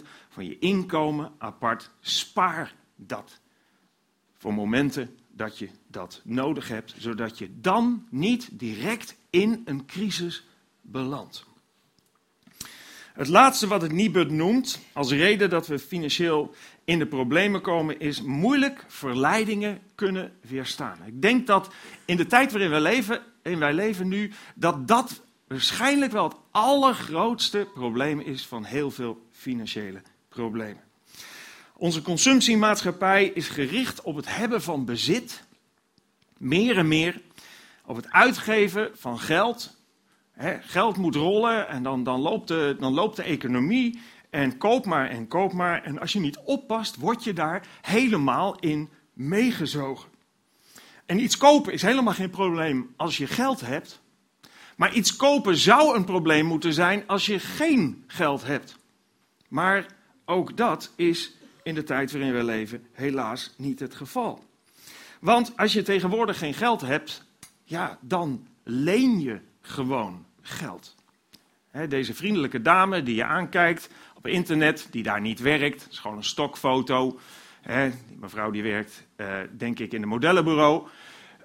[0.00, 3.40] 10% van je inkomen apart, spaar dat.
[4.36, 10.46] Voor momenten dat je dat nodig hebt, zodat je dan niet direct in een crisis
[10.80, 11.47] belandt.
[13.18, 16.54] Het laatste wat het Nibud noemt als reden dat we financieel
[16.84, 20.98] in de problemen komen, is moeilijk verleidingen kunnen weerstaan.
[21.06, 21.70] Ik denk dat
[22.04, 27.68] in de tijd waarin wij leven, wij leven nu, dat dat waarschijnlijk wel het allergrootste
[27.74, 30.82] probleem is van heel veel financiële problemen.
[31.76, 35.42] Onze consumptiemaatschappij is gericht op het hebben van bezit,
[36.36, 37.20] meer en meer,
[37.84, 39.76] op het uitgeven van geld.
[40.60, 45.08] Geld moet rollen en dan, dan, loopt de, dan loopt de economie en koop maar
[45.08, 45.82] en koop maar.
[45.82, 50.08] En als je niet oppast, word je daar helemaal in meegezogen.
[51.06, 54.00] En iets kopen is helemaal geen probleem als je geld hebt.
[54.76, 58.78] Maar iets kopen zou een probleem moeten zijn als je geen geld hebt.
[59.48, 59.86] Maar
[60.24, 64.44] ook dat is in de tijd waarin we leven helaas niet het geval.
[65.20, 67.24] Want als je tegenwoordig geen geld hebt,
[67.64, 70.94] ja, dan leen je gewoon geld.
[71.88, 76.24] deze vriendelijke dame die je aankijkt op internet, die daar niet werkt, is gewoon een
[76.24, 77.18] stokfoto.
[78.08, 80.88] die mevrouw die werkt, uh, denk ik, in een modellenbureau.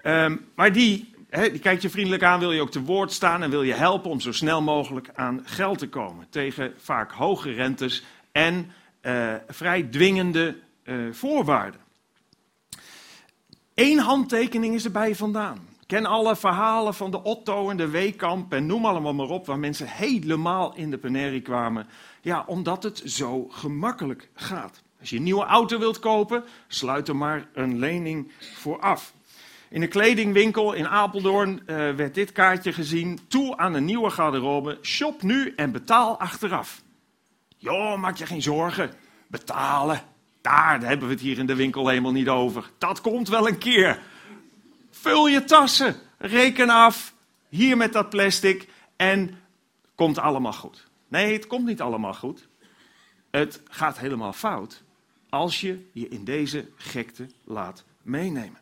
[0.02, 3.50] Um, maar die, die kijkt je vriendelijk aan, wil je ook te woord staan en
[3.50, 6.26] wil je helpen om zo snel mogelijk aan geld te komen.
[6.30, 11.80] Tegen vaak hoge rentes en uh, vrij dwingende uh, voorwaarden.
[13.74, 15.68] Eén handtekening is erbij vandaan.
[15.86, 19.58] Ken alle verhalen van de Otto en de Weekamp en noem allemaal maar op, waar
[19.58, 21.86] mensen helemaal in de penerie kwamen.
[22.20, 24.82] Ja, omdat het zo gemakkelijk gaat.
[25.00, 29.12] Als je een nieuwe auto wilt kopen, sluit er maar een lening voor af.
[29.68, 33.18] In een kledingwinkel in Apeldoorn uh, werd dit kaartje gezien.
[33.28, 34.78] Toe aan een nieuwe garderobe.
[34.82, 36.82] Shop nu en betaal achteraf.
[37.56, 38.90] Joh, maak je geen zorgen.
[39.26, 40.00] Betalen.
[40.40, 42.70] Daar hebben we het hier in de winkel helemaal niet over.
[42.78, 44.00] Dat komt wel een keer.
[45.04, 45.96] Vul je tassen.
[46.18, 47.14] Reken af.
[47.48, 48.68] Hier met dat plastic.
[48.96, 49.38] En
[49.94, 50.86] komt allemaal goed.
[51.08, 52.48] Nee, het komt niet allemaal goed.
[53.30, 54.82] Het gaat helemaal fout
[55.28, 58.58] als je je in deze gekte laat meenemen.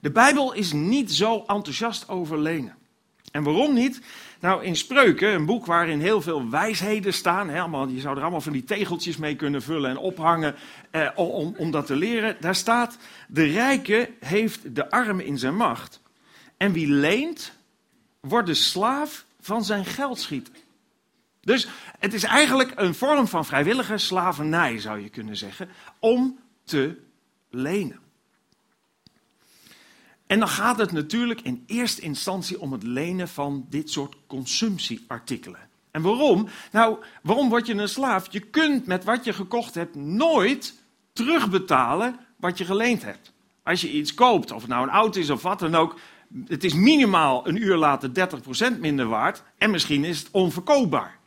[0.00, 2.76] De Bijbel is niet zo enthousiast over lenen.
[3.32, 4.00] En waarom niet?
[4.40, 8.40] Nou, in Spreuken, een boek waarin heel veel wijsheden staan, hè, je zou er allemaal
[8.40, 10.54] van die tegeltjes mee kunnen vullen en ophangen
[10.90, 12.36] eh, om, om dat te leren.
[12.40, 16.00] Daar staat, de rijke heeft de arme in zijn macht.
[16.56, 17.52] En wie leent,
[18.20, 20.54] wordt de slaaf van zijn geldschieter.
[21.40, 21.68] Dus
[21.98, 25.68] het is eigenlijk een vorm van vrijwillige slavernij, zou je kunnen zeggen,
[25.98, 26.96] om te
[27.50, 28.05] lenen.
[30.26, 35.60] En dan gaat het natuurlijk in eerste instantie om het lenen van dit soort consumptieartikelen.
[35.90, 36.48] En waarom?
[36.72, 38.32] Nou, waarom word je een slaaf?
[38.32, 40.74] Je kunt met wat je gekocht hebt nooit
[41.12, 43.32] terugbetalen wat je geleend hebt.
[43.62, 45.98] Als je iets koopt, of het nou een auto is of wat dan ook,
[46.46, 48.10] het is minimaal een uur later
[48.76, 51.18] 30% minder waard en misschien is het onverkoopbaar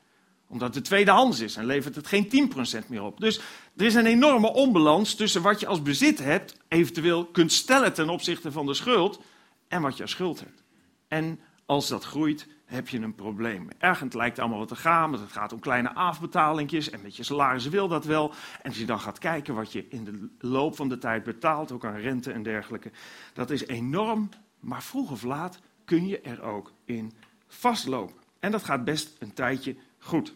[0.50, 2.52] omdat het tweedehands is en levert het geen
[2.84, 3.20] 10% meer op.
[3.20, 3.40] Dus
[3.80, 8.10] er is een enorme onbalans tussen wat je als bezit hebt, eventueel kunt stellen ten
[8.10, 9.22] opzichte van de schuld,
[9.68, 10.64] en wat je als schuld hebt.
[11.08, 13.68] En als dat groeit, heb je een probleem.
[13.78, 17.24] Ergens lijkt allemaal wat te gaan, maar het gaat om kleine afbetalingjes en met je
[17.24, 18.34] salaris wil dat wel.
[18.62, 21.72] En als je dan gaat kijken wat je in de loop van de tijd betaalt,
[21.72, 22.92] ook aan rente en dergelijke,
[23.34, 27.14] dat is enorm, maar vroeg of laat kun je er ook in
[27.48, 28.16] vastlopen.
[28.40, 30.34] En dat gaat best een tijdje goed.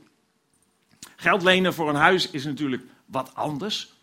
[1.15, 3.93] Geld lenen voor een huis is natuurlijk wat anders.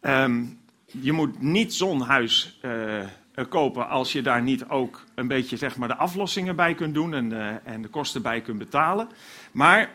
[0.00, 0.44] Ehm,
[0.84, 3.04] je moet niet zo'n huis uh,
[3.48, 7.14] kopen als je daar niet ook een beetje zeg maar, de aflossingen bij kunt doen
[7.14, 9.08] en, uh, en de kosten bij kunt betalen.
[9.52, 9.90] Maar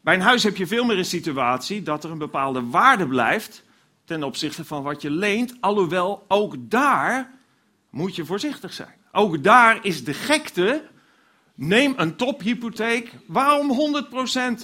[0.00, 3.64] bij een huis heb je veel meer een situatie dat er een bepaalde waarde blijft
[4.04, 5.56] ten opzichte van wat je leent.
[5.60, 7.30] Alhoewel ook daar
[7.90, 8.94] moet je voorzichtig zijn.
[9.12, 10.88] Ook daar is de gekte
[11.60, 13.12] Neem een tophypotheek.
[13.26, 13.94] Waarom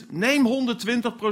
[0.02, 0.06] 100%?
[0.11, 0.78] Neem 120%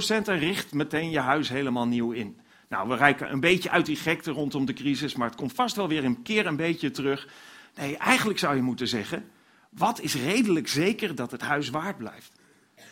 [0.09, 2.40] en richt meteen je huis helemaal nieuw in.
[2.68, 5.77] Nou, we rijken een beetje uit die gekte rondom de crisis, maar het komt vast
[5.77, 7.29] wel weer een keer een beetje terug.
[7.74, 9.31] Nee, eigenlijk zou je moeten zeggen:
[9.68, 12.33] wat is redelijk zeker dat het huis waard blijft?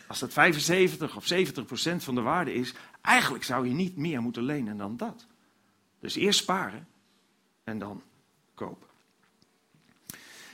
[0.07, 4.21] Als dat 75 of 70 procent van de waarde is, eigenlijk zou je niet meer
[4.21, 5.27] moeten lenen dan dat.
[5.99, 6.87] Dus eerst sparen
[7.63, 8.01] en dan
[8.55, 8.87] kopen.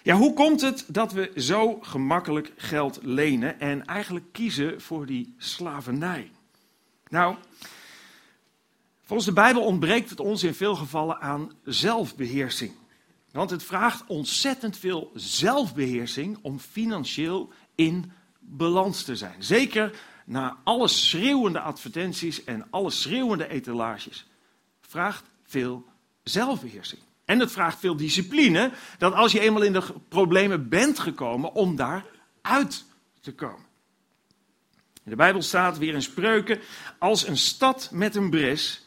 [0.10, 5.34] Ja, hoe komt het dat we zo gemakkelijk geld lenen en eigenlijk kiezen voor die
[5.38, 6.32] slavernij?
[7.08, 7.36] Nou,
[9.02, 12.72] volgens de Bijbel ontbreekt het ons in veel gevallen aan zelfbeheersing.
[13.32, 19.44] Want het vraagt ontzettend veel zelfbeheersing om financieel in balans te zijn.
[19.44, 24.28] Zeker na alle schreeuwende advertenties en alle schreeuwende etalages.
[24.82, 25.86] Vraagt veel
[26.24, 27.02] zelfbeheersing.
[27.30, 31.76] En het vraagt veel discipline, dat als je eenmaal in de problemen bent gekomen, om
[31.76, 32.06] daar
[32.42, 32.86] uit
[33.22, 33.66] te komen.
[35.04, 36.60] In de Bijbel staat weer in spreuken,
[37.00, 38.86] als een stad met een bres,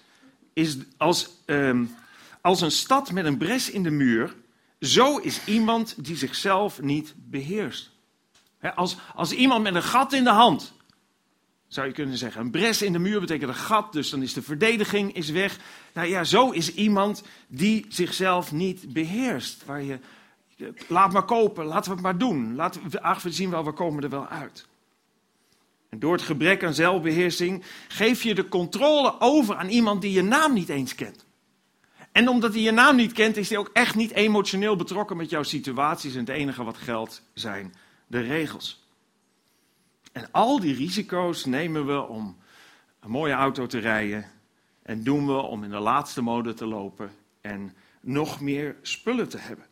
[0.52, 1.94] is als, um,
[2.40, 4.36] als een stad met een bres in de muur,
[4.80, 7.90] zo is iemand die zichzelf niet beheerst.
[8.74, 10.72] als, als iemand met een gat in de hand
[11.74, 12.40] zou je kunnen zeggen.
[12.40, 15.58] Een bres in de muur betekent een gat, dus dan is de verdediging is weg.
[15.94, 19.64] Nou ja, zo is iemand die zichzelf niet beheerst.
[19.64, 19.98] Waar je,
[20.88, 22.54] laat maar kopen, laten we het maar doen.
[22.54, 24.66] Laten we, ach, we zien wel, we komen er wel uit.
[25.88, 30.22] En door het gebrek aan zelfbeheersing geef je de controle over aan iemand die je
[30.22, 31.24] naam niet eens kent.
[32.12, 35.30] En omdat hij je naam niet kent, is hij ook echt niet emotioneel betrokken met
[35.30, 36.14] jouw situaties.
[36.14, 37.74] En het enige wat geldt zijn
[38.06, 38.81] de regels.
[40.12, 42.36] En al die risico's nemen we om
[43.00, 44.30] een mooie auto te rijden.
[44.82, 49.38] En doen we om in de laatste mode te lopen en nog meer spullen te
[49.38, 49.66] hebben.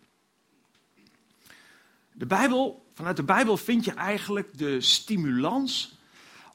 [2.13, 5.99] De Bijbel, vanuit de Bijbel vind je eigenlijk de stimulans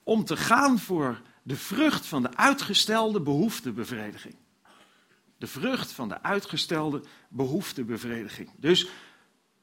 [0.04, 4.36] om te gaan voor de vrucht van de uitgestelde behoeftebevrediging.
[5.38, 8.50] De vrucht van de uitgestelde behoeftebevrediging.
[8.58, 8.90] Dus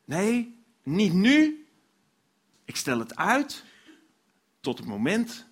[0.05, 1.67] nee, niet nu.
[2.65, 3.65] Ik stel het uit
[4.62, 5.44] tot het moment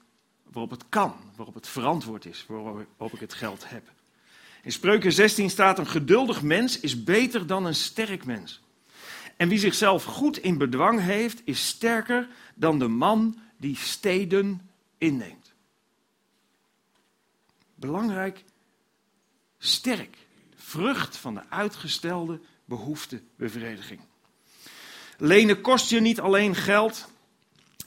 [0.42, 3.92] waarop het kan, waarop het verantwoord is, waarop ik het geld heb.
[4.62, 8.60] In Spreuken 16 staat: Een geduldig mens is beter dan een sterk mens.
[9.36, 15.52] En wie zichzelf goed in bedwang heeft, is sterker dan de man die steden inneemt.
[17.74, 18.44] Belangrijk,
[19.58, 20.16] sterk.
[20.54, 24.00] Vrucht van de uitgestelde behoeftebevrediging.
[25.18, 27.08] Lenen kost je niet alleen geld,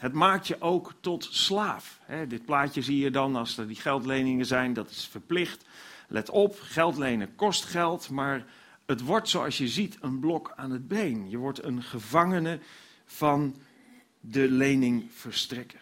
[0.03, 1.99] het maakt je ook tot slaaf.
[2.27, 5.65] dit plaatje zie je dan als er die geldleningen zijn, dat is verplicht.
[6.07, 8.45] Let op, geld lenen kost geld, maar
[8.85, 11.29] het wordt zoals je ziet een blok aan het been.
[11.29, 12.59] Je wordt een gevangene
[13.05, 13.55] van
[14.19, 15.79] de lening verstrekken.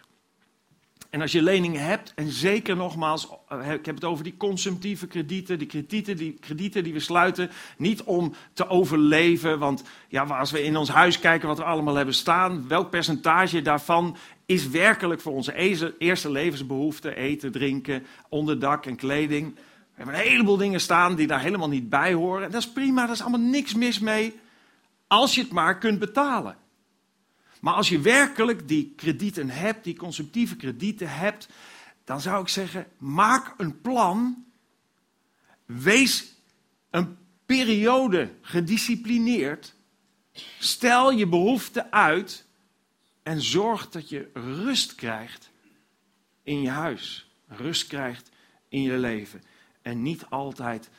[1.12, 5.06] En als je leningen hebt, en zeker nogmaals, eh, ik heb het over die consumptieve
[5.06, 10.50] kredieten, die kredieten die, kredieten die we sluiten, niet om te overleven, want ja, als
[10.50, 15.20] we in ons huis kijken wat we allemaal hebben staan, welk percentage daarvan is werkelijk
[15.20, 15.54] voor onze
[15.98, 19.54] eerste levensbehoeften, eten, drinken, onderdak en kleding.
[19.54, 19.60] We
[19.94, 22.44] hebben een heleboel dingen staan die daar helemaal niet bij horen.
[22.44, 24.40] En dat is prima, daar is allemaal niks mis mee,
[25.06, 26.56] als je het maar kunt betalen.
[27.62, 31.48] Maar als je werkelijk die kredieten hebt, die consumptieve kredieten hebt,
[32.04, 34.44] dan zou ik zeggen: maak een plan.
[35.64, 36.34] Wees
[36.90, 39.74] een periode gedisciplineerd.
[40.58, 42.46] Stel je behoeften uit
[43.22, 45.50] en zorg dat je rust krijgt
[46.42, 47.30] in je huis.
[47.46, 48.30] Rust krijgt
[48.68, 49.42] in je leven.
[49.82, 50.90] En niet altijd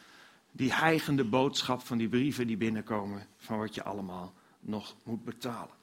[0.52, 5.82] die heigende boodschap van die brieven die binnenkomen van wat je allemaal nog moet betalen.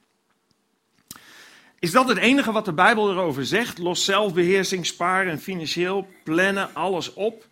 [1.81, 3.79] Is dat het enige wat de Bijbel erover zegt?
[3.79, 7.47] Los zelfbeheersing, sparen en financieel plannen, alles op?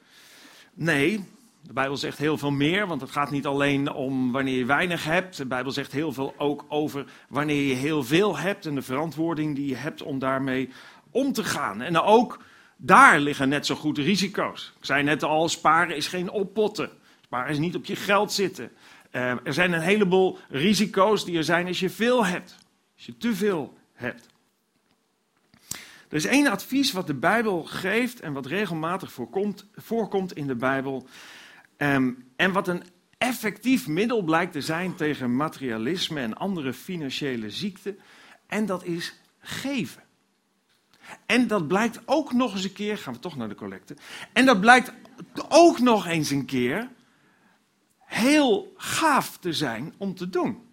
[0.74, 1.24] Nee,
[1.62, 5.04] de Bijbel zegt heel veel meer, want het gaat niet alleen om wanneer je weinig
[5.04, 5.36] hebt.
[5.36, 9.54] De Bijbel zegt heel veel ook over wanneer je heel veel hebt en de verantwoording
[9.54, 10.70] die je hebt om daarmee
[11.10, 11.80] om te gaan.
[11.80, 12.42] En ook
[12.76, 14.72] daar liggen net zo goed risico's.
[14.78, 16.90] Ik zei net al, sparen is geen oppotten.
[17.20, 18.70] Sparen is niet op je geld zitten.
[19.12, 22.56] Uh, er zijn een heleboel risico's die er zijn als je veel hebt.
[22.96, 24.26] Als je te veel hebt.
[26.08, 30.56] Er is één advies wat de Bijbel geeft en wat regelmatig voorkomt, voorkomt in de
[30.56, 31.06] Bijbel.
[31.76, 32.82] Um, en wat een
[33.18, 37.98] effectief middel blijkt te zijn tegen materialisme en andere financiële ziekten.
[38.46, 40.02] En dat is geven.
[41.26, 43.96] En dat blijkt ook nog eens een keer, gaan we toch naar de collecte.
[44.32, 44.92] En dat blijkt
[45.48, 46.88] ook nog eens een keer
[47.98, 50.67] heel gaaf te zijn om te doen.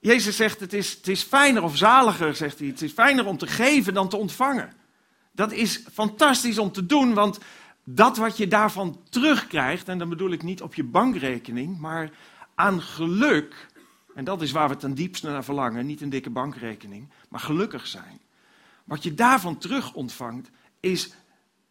[0.00, 3.38] Jezus zegt, het is, het is fijner of zaliger, zegt hij, het is fijner om
[3.38, 4.72] te geven dan te ontvangen.
[5.32, 7.38] Dat is fantastisch om te doen, want
[7.84, 12.10] dat wat je daarvan terugkrijgt, en dan bedoel ik niet op je bankrekening, maar
[12.54, 13.68] aan geluk,
[14.14, 17.86] en dat is waar we ten diepste naar verlangen, niet een dikke bankrekening, maar gelukkig
[17.86, 18.20] zijn.
[18.84, 21.12] Wat je daarvan terug ontvangt, is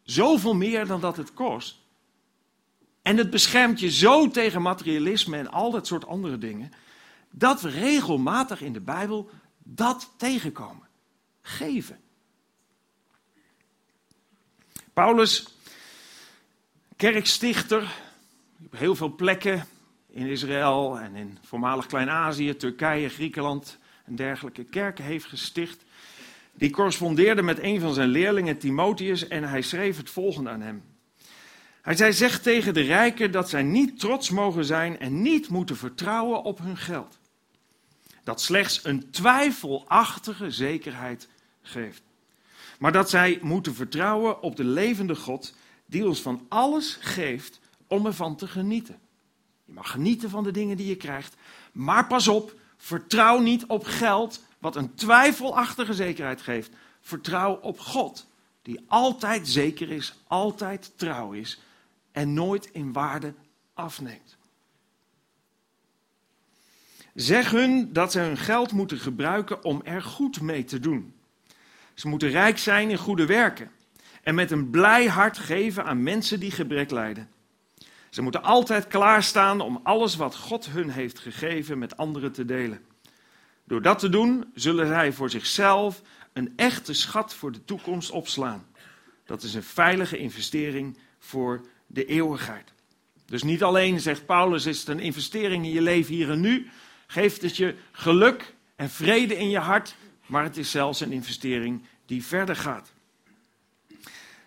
[0.03, 1.79] zoveel meer dan dat het kost.
[3.01, 6.71] En het beschermt je zo tegen materialisme en al dat soort andere dingen
[7.31, 10.87] dat we regelmatig in de Bijbel dat tegenkomen.
[11.41, 11.99] Geven.
[14.93, 15.47] Paulus,
[16.95, 17.91] kerkstichter,
[18.65, 19.67] op heel veel plekken
[20.09, 25.83] in Israël en in voormalig Klein-Azië, Turkije, Griekenland en dergelijke kerken heeft gesticht.
[26.53, 30.83] Die correspondeerde met een van zijn leerlingen, Timotheus, en hij schreef het volgende aan hem.
[31.89, 35.77] Hij zei, zeg tegen de rijken dat zij niet trots mogen zijn en niet moeten
[35.77, 37.17] vertrouwen op hun geld
[38.23, 41.27] dat slechts een twijfelachtige zekerheid
[41.61, 42.01] geeft.
[42.79, 48.05] Maar dat zij moeten vertrouwen op de levende God die ons van alles geeft om
[48.05, 48.99] ervan te genieten.
[49.65, 51.35] Je mag genieten van de dingen die je krijgt,
[51.71, 56.71] maar pas op, vertrouw niet op geld wat een twijfelachtige zekerheid geeft.
[57.01, 58.27] Vertrouw op God,
[58.61, 61.59] die altijd zeker is, altijd trouw is
[62.19, 63.33] en nooit in waarde
[63.73, 64.37] afneemt.
[67.13, 71.13] Zeg hun dat ze hun geld moeten gebruiken om er goed mee te doen.
[71.93, 73.71] Ze moeten rijk zijn in goede werken
[74.23, 77.29] en met een blij hart geven aan mensen die gebrek lijden.
[78.09, 82.85] Ze moeten altijd klaarstaan om alles wat God hun heeft gegeven met anderen te delen.
[83.63, 86.01] Door dat te doen zullen zij voor zichzelf
[86.33, 88.67] een echte schat voor de toekomst opslaan.
[89.25, 92.73] Dat is een veilige investering voor de eeuwigheid.
[93.25, 96.69] Dus niet alleen, zegt Paulus, is het een investering in je leven hier en nu,
[97.07, 101.81] geeft het je geluk en vrede in je hart, maar het is zelfs een investering
[102.05, 102.91] die verder gaat.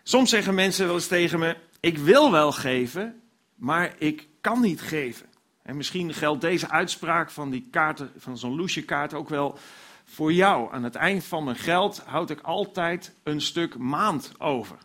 [0.02, 3.20] Soms zeggen mensen wel eens tegen me: Ik wil wel geven,
[3.54, 5.26] maar ik kan niet geven.
[5.62, 9.58] En misschien geldt deze uitspraak van die kaarten, van zo'n loesje kaart ook wel
[10.04, 10.72] voor jou.
[10.72, 14.76] Aan het eind van mijn geld houd ik altijd een stuk maand over.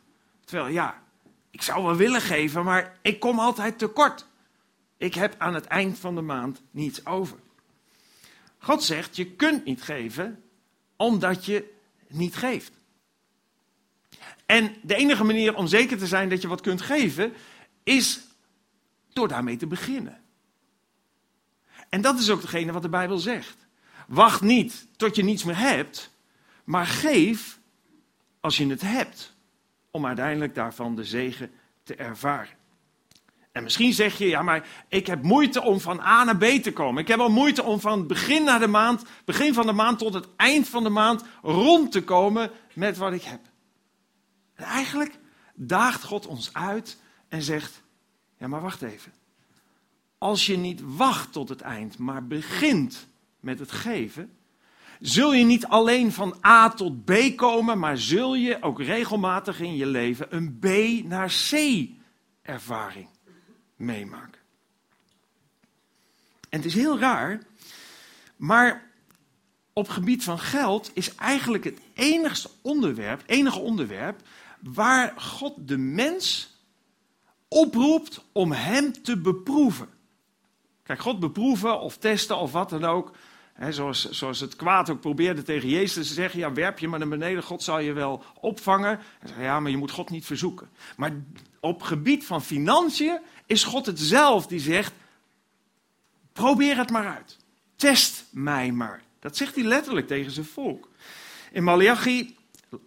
[0.46, 1.02] Terwijl ja,
[1.58, 4.26] ik zou wel willen geven, maar ik kom altijd tekort.
[4.98, 7.38] Ik heb aan het eind van de maand niets over.
[8.58, 10.44] God zegt, je kunt niet geven
[10.96, 11.74] omdat je
[12.08, 12.72] niet geeft.
[14.46, 17.34] En de enige manier om zeker te zijn dat je wat kunt geven,
[17.84, 18.22] is
[19.10, 20.22] door daarmee te beginnen.
[21.90, 23.58] En dat is ook degene wat de Bijbel zegt.
[24.08, 26.12] Wacht niet tot je niets meer hebt,
[26.64, 27.60] maar geef
[28.40, 29.36] als je het hebt,
[29.98, 31.52] om uiteindelijk daarvan de zegen
[31.84, 32.56] te ervaren.
[33.52, 36.74] En misschien zeg je, ja, maar ik heb moeite om van A naar B te
[36.74, 37.02] komen.
[37.02, 40.14] Ik heb al moeite om van begin naar de maand, begin van de maand tot
[40.14, 43.40] het eind van de maand rond te komen met wat ik heb.
[44.54, 45.20] En eigenlijk
[45.56, 47.84] daagt God ons uit en zegt,
[48.38, 49.14] ja, maar wacht even.
[50.18, 53.08] Als je niet wacht tot het eind, maar begint
[53.40, 54.37] met het geven,
[55.00, 59.76] zul je niet alleen van A tot B komen, maar zul je ook regelmatig in
[59.76, 60.66] je leven een B
[61.06, 61.56] naar C
[62.42, 63.08] ervaring
[63.76, 64.42] meemaken.
[66.50, 67.42] En het is heel raar,
[68.36, 68.92] maar
[69.74, 74.22] op gebied van geld is eigenlijk het enigste onderwerp, enige onderwerp
[74.62, 76.56] waar God de mens
[77.48, 79.90] oproept om hem te beproeven.
[80.84, 83.16] Kijk, God beproeven of testen of wat dan ook.
[83.70, 87.08] Zoals, zoals het kwaad ook probeerde tegen Jezus te zeggen: ja, werp je maar naar
[87.08, 89.00] beneden, God zal je wel opvangen.
[89.20, 90.70] En zei, ja, maar je moet God niet verzoeken.
[90.98, 91.12] Maar
[91.60, 94.94] op gebied van financiën is God het zelf die zegt:
[96.34, 97.38] probeer het maar uit.
[97.76, 99.02] Test mij maar.
[99.20, 100.90] Dat zegt hij letterlijk tegen zijn volk.
[101.52, 102.36] In Malachi,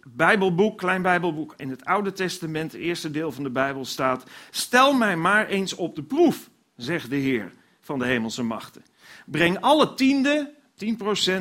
[0.03, 4.93] Bijbelboek, klein Bijbelboek, in het Oude Testament, het eerste deel van de Bijbel staat: Stel
[4.93, 7.51] mij maar eens op de proef, zegt de Heer
[7.81, 8.85] van de hemelse machten.
[9.25, 10.53] Breng alle tiende,
[10.85, 10.87] 10%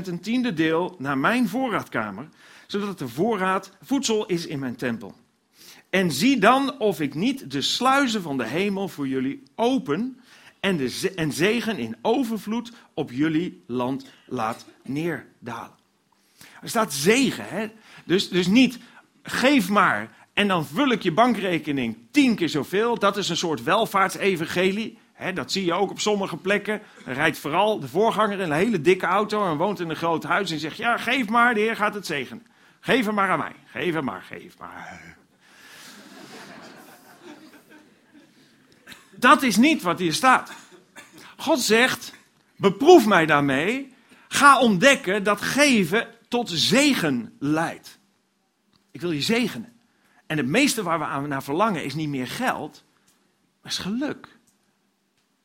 [0.06, 2.28] een tiende deel, naar mijn voorraadkamer,
[2.66, 5.14] zodat de voorraad voedsel is in mijn tempel.
[5.90, 10.20] En zie dan of ik niet de sluizen van de hemel voor jullie open
[10.60, 15.78] en, de en zegen in overvloed op jullie land laat neerdalen.
[16.62, 17.70] Er staat zegen, hè?
[18.04, 18.78] Dus, dus niet
[19.22, 22.98] geef maar en dan vul ik je bankrekening tien keer zoveel.
[22.98, 24.98] Dat is een soort welvaartsevangelie.
[25.34, 26.82] Dat zie je ook op sommige plekken.
[27.04, 30.24] Dan rijdt vooral de voorganger in een hele dikke auto en woont in een groot
[30.24, 32.46] huis en zegt: Ja, geef maar, de Heer gaat het zegenen.
[32.80, 33.54] Geef hem maar aan mij.
[33.64, 35.16] Geef hem maar, geef maar.
[39.10, 40.52] Dat is niet wat hier staat.
[41.36, 42.12] God zegt:
[42.56, 43.94] beproef mij daarmee.
[44.28, 47.98] Ga ontdekken dat geven tot zegen leidt.
[48.90, 49.72] Ik wil je zegenen.
[50.26, 52.84] En het meeste waar we aan naar verlangen is niet meer geld,
[53.62, 54.38] maar is geluk.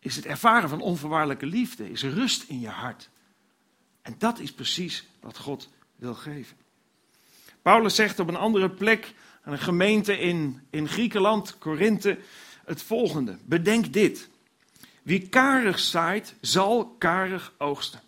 [0.06, 3.10] Is het ervaren van onvoorwaardelijke liefde, is rust in je hart.
[4.02, 6.58] En dat is precies wat God wil geven.
[7.62, 12.18] Paulus zegt op een andere plek aan een gemeente in, in Griekenland, Korinthe,
[12.66, 13.38] het volgende.
[13.44, 14.30] Bedenk dit.
[15.04, 18.02] Wie karig zaait, zal karig oogsten.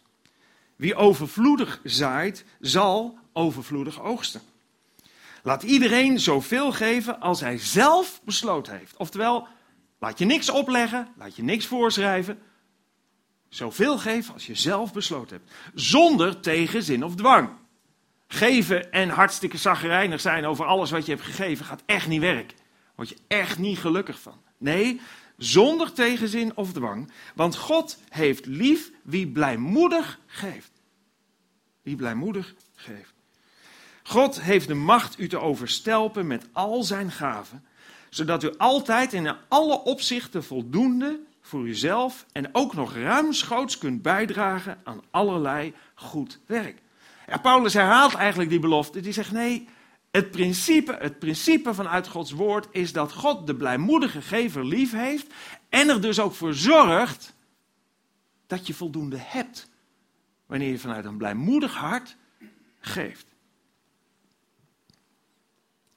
[0.76, 4.42] Wie overvloedig zaait, zal overvloedig oogsten.
[5.44, 8.98] Laat iedereen zoveel geven als hij zelf besloten heeft.
[8.98, 9.48] Oftewel,
[10.00, 12.40] laat je niks opleggen, laat je niks voorschrijven.
[13.50, 15.52] Zoveel geven als je zelf besloten hebt.
[15.74, 17.50] Zonder tegenzin of dwang.
[18.28, 22.58] Geven en hartstikke zagrijnig zijn over alles wat je hebt gegeven gaat echt niet werken.
[22.96, 24.42] Word je echt niet gelukkig van.
[24.58, 25.02] Nee,
[25.38, 27.12] zonder tegenzin of dwang.
[27.36, 30.72] Want God heeft lief wie blijmoedig geeft.
[31.82, 33.14] Wie blijmoedig geeft.
[34.04, 37.66] God heeft de macht u te overstelpen met al zijn gaven,
[38.10, 44.80] zodat u altijd in alle opzichten voldoende voor uzelf en ook nog ruimschoots kunt bijdragen
[44.84, 46.82] aan allerlei goed werk.
[47.42, 49.00] Paulus herhaalt eigenlijk die belofte.
[49.00, 49.68] Die zegt nee,
[50.12, 55.34] het principe, het principe vanuit Gods woord is dat God de blijmoedige gever lief heeft
[55.70, 57.36] en er dus ook voor zorgt
[58.48, 59.70] dat je voldoende hebt
[60.46, 62.16] wanneer je vanuit een blijmoedig hart
[62.80, 63.27] geeft.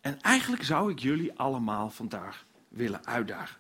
[0.01, 3.57] En eigenlijk zou ik jullie allemaal vandaag willen uitdagen.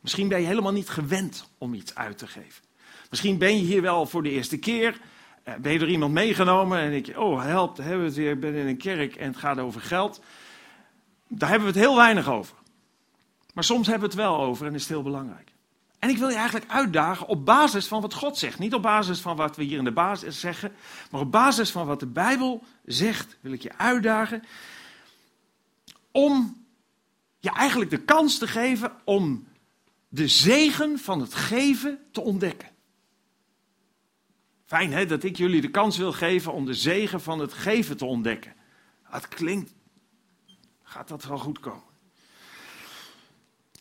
[0.00, 2.62] Misschien ben je helemaal niet gewend om iets uit te geven.
[3.10, 5.00] Misschien ben je hier wel voor de eerste keer.
[5.42, 8.30] Eh, ben je door iemand meegenomen en denk je, oh help, hebben we het weer,
[8.30, 10.20] ik ben in een kerk en het gaat over geld.
[11.28, 12.56] Daar hebben we het heel weinig over.
[13.54, 15.52] Maar soms hebben we het wel over en is het heel belangrijk.
[15.98, 18.58] En ik wil je eigenlijk uitdagen op basis van wat God zegt.
[18.58, 20.72] Niet op basis van wat we hier in de basis zeggen,
[21.10, 24.42] maar op basis van wat de Bijbel zegt, wil ik je uitdagen
[26.14, 26.66] om
[27.38, 29.48] je eigenlijk de kans te geven om
[30.08, 32.68] de zegen van het geven te ontdekken.
[34.64, 37.96] Fijn hè, dat ik jullie de kans wil geven om de zegen van het geven
[37.96, 38.54] te ontdekken.
[39.02, 39.74] Het klinkt,
[40.82, 41.92] gaat dat wel goed komen?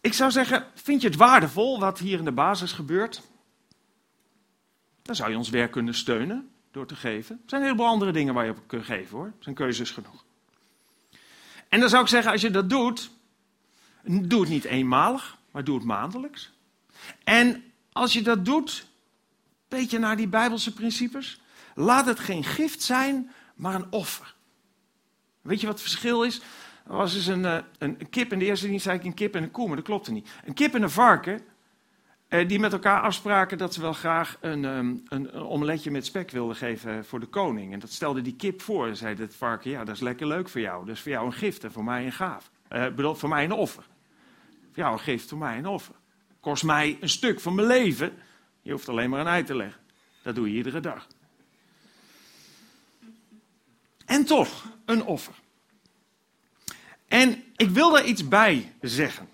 [0.03, 3.21] ik zou zeggen, vind je het waardevol wat hier in de basis gebeurt?
[5.01, 7.35] Dan zou je ons werk kunnen steunen door te geven.
[7.35, 9.25] Er zijn een heleboel andere dingen waar je op kunt geven hoor.
[9.25, 10.25] Er zijn keuzes genoeg.
[11.73, 13.11] En dan zou ik zeggen, als je dat doet,
[14.03, 16.51] doe het niet eenmalig, maar doe het maandelijks.
[17.23, 18.87] En als je dat doet,
[19.67, 21.41] beetje naar die Bijbelse principes,
[21.75, 24.35] laat het geen gift zijn, maar een offer.
[25.41, 26.41] Weet je wat het verschil is?
[26.87, 29.35] Er was dus een, eh, een, kip, in de eerste dienst zei ik een kip
[29.35, 30.29] en een koe, maar dat klopte niet.
[30.45, 31.41] Een kip en een varken,
[32.33, 36.31] eh, die met elkaar afspraken dat ze wel graag een, um, een, omeletje met spek
[36.31, 37.73] wilden geven voor de koning.
[37.73, 38.87] En dat stelde die kip voor.
[38.87, 40.85] En zei het varken, ja, dat is lekker leuk voor jou.
[40.85, 42.51] Dat is voor jou een gift en voor mij een gaaf.
[42.71, 43.83] Uh, bedoel, voor mij een offer.
[44.49, 45.95] Voor jou een gift, voor mij een offer.
[46.39, 48.13] Kost mij een stuk van mijn leven.
[48.61, 49.81] Je hoeft alleen maar een ei te leggen.
[50.21, 51.07] Dat doe je iedere dag.
[54.05, 55.33] En toch, een offer.
[57.07, 59.29] En ik wil daar iets bij zeggen.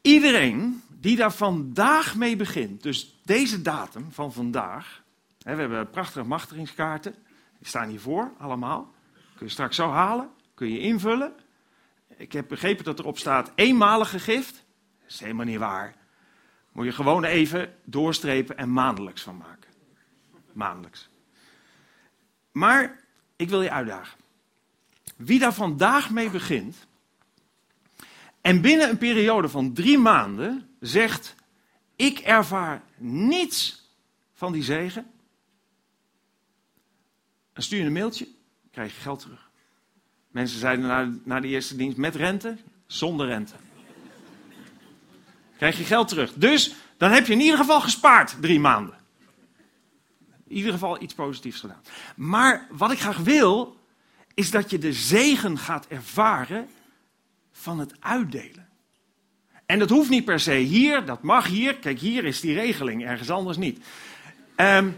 [0.00, 5.02] Iedereen die daar vandaag mee begint, dus deze datum van vandaag.
[5.42, 7.14] Hè, we hebben prachtige machtigingskaarten,
[7.58, 8.94] die staan hiervoor allemaal.
[9.36, 11.32] Kun je straks zo halen, kun je invullen.
[12.16, 14.64] Ik heb begrepen dat erop staat eenmalige gift.
[15.00, 15.94] Dat is helemaal niet waar.
[16.72, 19.70] Moet je gewoon even doorstrepen en maandelijks van maken.
[20.52, 21.08] Maandelijks.
[22.52, 23.00] Maar
[23.36, 24.18] ik wil je uitdagen.
[25.16, 26.86] Wie daar vandaag mee begint
[28.40, 31.34] en binnen een periode van drie maanden zegt:
[31.96, 33.88] Ik ervaar niets
[34.32, 35.10] van die zegen.
[37.52, 38.28] Dan stuur je een mailtje,
[38.70, 39.50] krijg je geld terug.
[40.30, 42.56] Mensen zeiden na, de eerste dienst met rente,
[42.86, 43.54] zonder rente.
[45.56, 46.32] Krijg je geld terug.
[46.32, 48.98] Dus dan heb je in ieder geval gespaard drie maanden.
[50.46, 51.82] In ieder geval iets positiefs gedaan.
[52.16, 53.76] Maar wat ik graag wil,
[54.34, 56.68] is dat je de zegen gaat ervaren
[57.52, 58.67] van het uitdelen.
[59.68, 61.74] En dat hoeft niet per se hier, dat mag hier.
[61.74, 63.84] Kijk, hier is die regeling, ergens anders niet.
[64.56, 64.94] Um,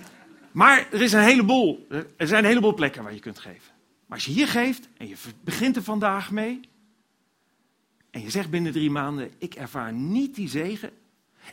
[0.53, 3.73] maar er, is een heleboel, er zijn een heleboel plekken waar je kunt geven.
[4.07, 5.15] Maar als je hier geeft en je
[5.45, 6.61] begint er vandaag mee.
[8.11, 10.91] En je zegt binnen drie maanden: Ik ervaar niet die zegen.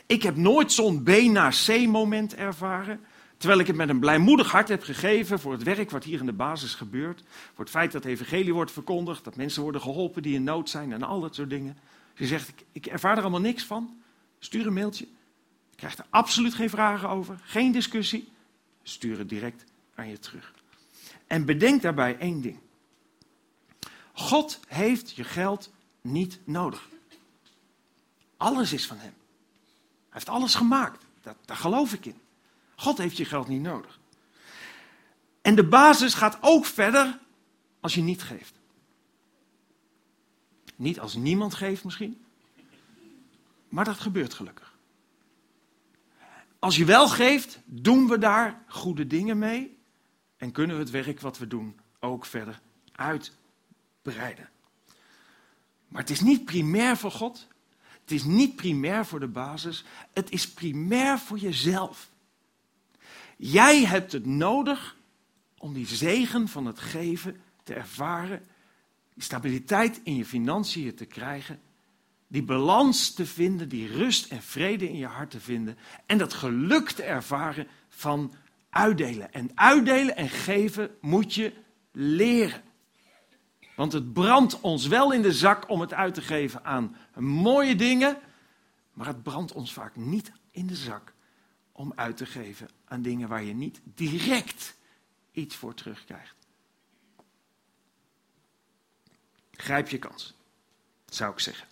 [0.06, 3.00] Ik heb nooit zo'n B naar C moment ervaren.
[3.36, 6.26] Terwijl ik het met een blijmoedig hart heb gegeven voor het werk wat hier in
[6.26, 7.22] de basis gebeurt.
[7.54, 10.70] Voor het feit dat de evangelie wordt verkondigd, dat mensen worden geholpen die in nood
[10.70, 11.76] zijn en al dat soort dingen.
[12.18, 14.02] Je zegt, ik, ik ervaar er allemaal niks van.
[14.38, 15.06] Stuur een mailtje.
[15.70, 18.32] Je krijgt er absoluut geen vragen over, geen discussie.
[18.82, 19.64] Stuur het direct
[19.94, 20.52] aan je terug.
[21.26, 22.58] En bedenk daarbij één ding.
[24.12, 26.88] God heeft je geld niet nodig.
[28.36, 29.14] Alles is van Hem.
[29.14, 31.04] Hij heeft alles gemaakt.
[31.22, 32.20] Dat, daar geloof ik in.
[32.76, 33.98] God heeft je geld niet nodig.
[35.42, 37.18] En de basis gaat ook verder
[37.80, 38.57] als je niet geeft.
[40.78, 42.24] Niet als niemand geeft misschien.
[43.68, 44.74] Maar dat gebeurt gelukkig.
[46.58, 49.78] Als je wel geeft, doen we daar goede dingen mee.
[50.36, 52.60] En kunnen we het werk wat we doen ook verder
[52.92, 54.48] uitbreiden.
[55.88, 57.46] Maar het is niet primair voor God.
[58.00, 59.84] Het is niet primair voor de basis.
[60.12, 62.10] Het is primair voor jezelf.
[63.36, 64.96] Jij hebt het nodig
[65.58, 68.46] om die zegen van het geven te ervaren,
[69.18, 71.60] die stabiliteit in je financiën te krijgen,
[72.26, 76.34] die balans te vinden, die rust en vrede in je hart te vinden en dat
[76.34, 78.32] geluk te ervaren van
[78.70, 79.32] uitdelen.
[79.32, 81.52] En uitdelen en geven moet je
[81.92, 82.62] leren.
[83.76, 87.76] Want het brandt ons wel in de zak om het uit te geven aan mooie
[87.76, 88.18] dingen,
[88.92, 91.12] maar het brandt ons vaak niet in de zak
[91.72, 94.76] om uit te geven aan dingen waar je niet direct
[95.32, 96.37] iets voor terugkrijgt.
[99.60, 100.34] Grijp je kans,
[101.06, 101.66] zou ik zeggen.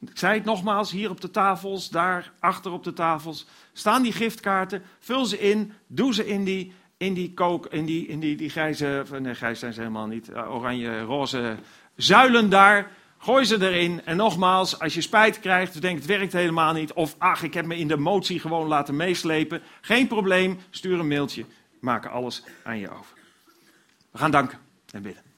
[0.00, 4.12] Ik zei het nogmaals, hier op de tafels, daar achter op de tafels, staan die
[4.12, 8.36] giftkaarten, vul ze in, doe ze in die, in die kook, in die, in die,
[8.36, 11.56] die grijze, nee grijs zijn ze helemaal niet, eh, oranje, roze
[11.96, 12.90] zuilen daar.
[13.18, 14.04] Gooi ze erin.
[14.04, 16.92] En nogmaals, als je spijt krijgt, denk het werkt helemaal niet.
[16.92, 19.62] Of ach, ik heb me in de motie gewoon laten meeslepen.
[19.80, 21.44] Geen probleem, stuur een mailtje.
[21.80, 23.16] Maken alles aan je over.
[24.10, 24.58] We gaan danken
[24.90, 25.33] en bidden.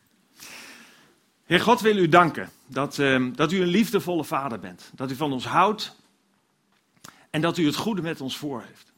[1.46, 4.90] Heer God wil u danken dat, uh, dat u een liefdevolle vader bent.
[4.94, 5.96] Dat u van ons houdt
[7.30, 8.92] en dat u het goede met ons voor heeft.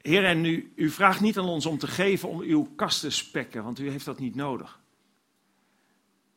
[0.00, 3.10] Heer, en u, u vraagt niet aan ons om te geven om uw kast te
[3.10, 4.80] spekken, want u heeft dat niet nodig.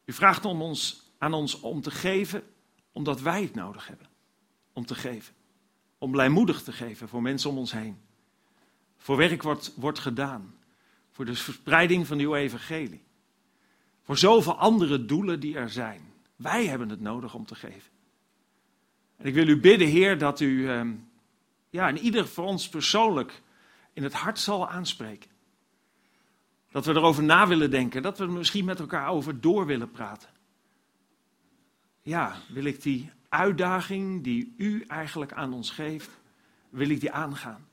[0.06, 2.44] U vraagt om ons aan ons om te geven,
[2.92, 4.08] omdat wij het nodig hebben.
[4.74, 5.34] Om te geven.
[5.98, 7.98] Om blijmoedig te geven voor mensen om ons heen.
[8.98, 10.56] Voor werk wordt, wordt gedaan.
[11.12, 13.04] Voor de verspreiding van uw evangelie.
[14.04, 16.02] Voor zoveel andere doelen die er zijn.
[16.36, 17.92] Wij hebben het nodig om te geven.
[19.18, 20.94] En ik wil u bidden, Heer, dat u ehm,
[21.70, 23.42] ja, in ieder voor ons persoonlijk
[23.94, 25.32] in het hart zal aanspreken.
[26.72, 29.92] Dat we erover na willen denken, dat we er misschien met elkaar over door willen
[29.92, 30.30] praten.
[32.02, 36.10] Ja, wil ik die uitdaging die u eigenlijk aan ons geeft,
[36.70, 37.68] wil ik die aangaan.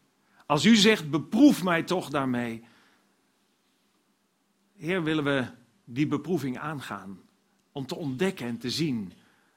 [0.46, 2.64] Als u zegt, beproef mij toch daarmee.
[4.76, 5.46] Heer, willen we
[5.94, 7.20] die beproeving aangaan.
[7.72, 9.12] Om te ontdekken en te zien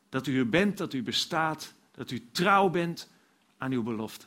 [0.09, 3.09] dat u er bent, dat u bestaat, dat u trouw bent
[3.57, 4.25] aan uw belofte.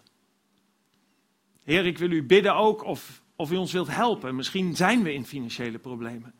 [1.62, 4.36] Heer, ik wil u bidden ook of, of u ons wilt helpen.
[4.36, 6.34] Misschien zijn we in financiële problemen.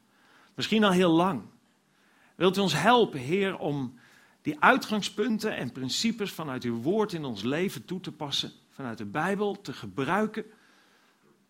[0.55, 1.43] Misschien al heel lang.
[2.35, 3.99] Wilt u ons helpen, Heer, om
[4.43, 9.05] die uitgangspunten en principes vanuit uw woord in ons leven toe te passen, vanuit de
[9.05, 10.45] Bijbel te gebruiken,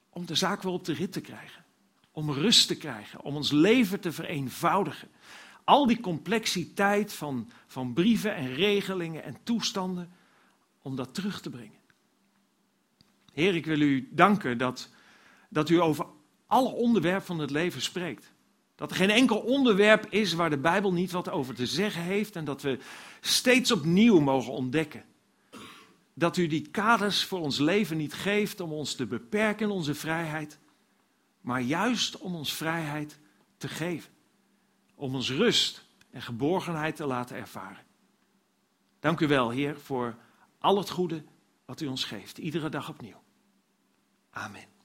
[0.09, 1.65] om de zaak weer op de rit te krijgen,
[2.17, 5.09] om rust te krijgen, om ons leven te vereenvoudigen.
[5.65, 10.13] Al die complexiteit van, van brieven en regelingen en toestanden,
[10.83, 11.81] om dat terug te brengen.
[13.33, 14.91] Heer, ik wil u danken dat,
[15.49, 16.07] dat u over
[16.47, 18.33] alle onderwerpen van het leven spreekt.
[18.75, 22.37] Dat er geen enkel onderwerp is waar de Bijbel niet wat over te zeggen heeft
[22.37, 22.79] en dat we
[23.21, 25.05] steeds opnieuw mogen ontdekken.
[26.15, 29.95] Dat u die kaders voor ons leven niet geeft om ons te beperken in onze
[29.95, 30.59] vrijheid,
[31.47, 33.19] maar juist om ons vrijheid
[33.57, 34.13] te geven.
[34.95, 37.85] Om ons rust en geborgenheid te laten ervaren.
[39.01, 40.17] Dank u wel, Heer, voor
[40.59, 41.25] al het goede
[41.65, 43.23] wat u ons geeft, iedere dag opnieuw.
[44.31, 44.76] Amen.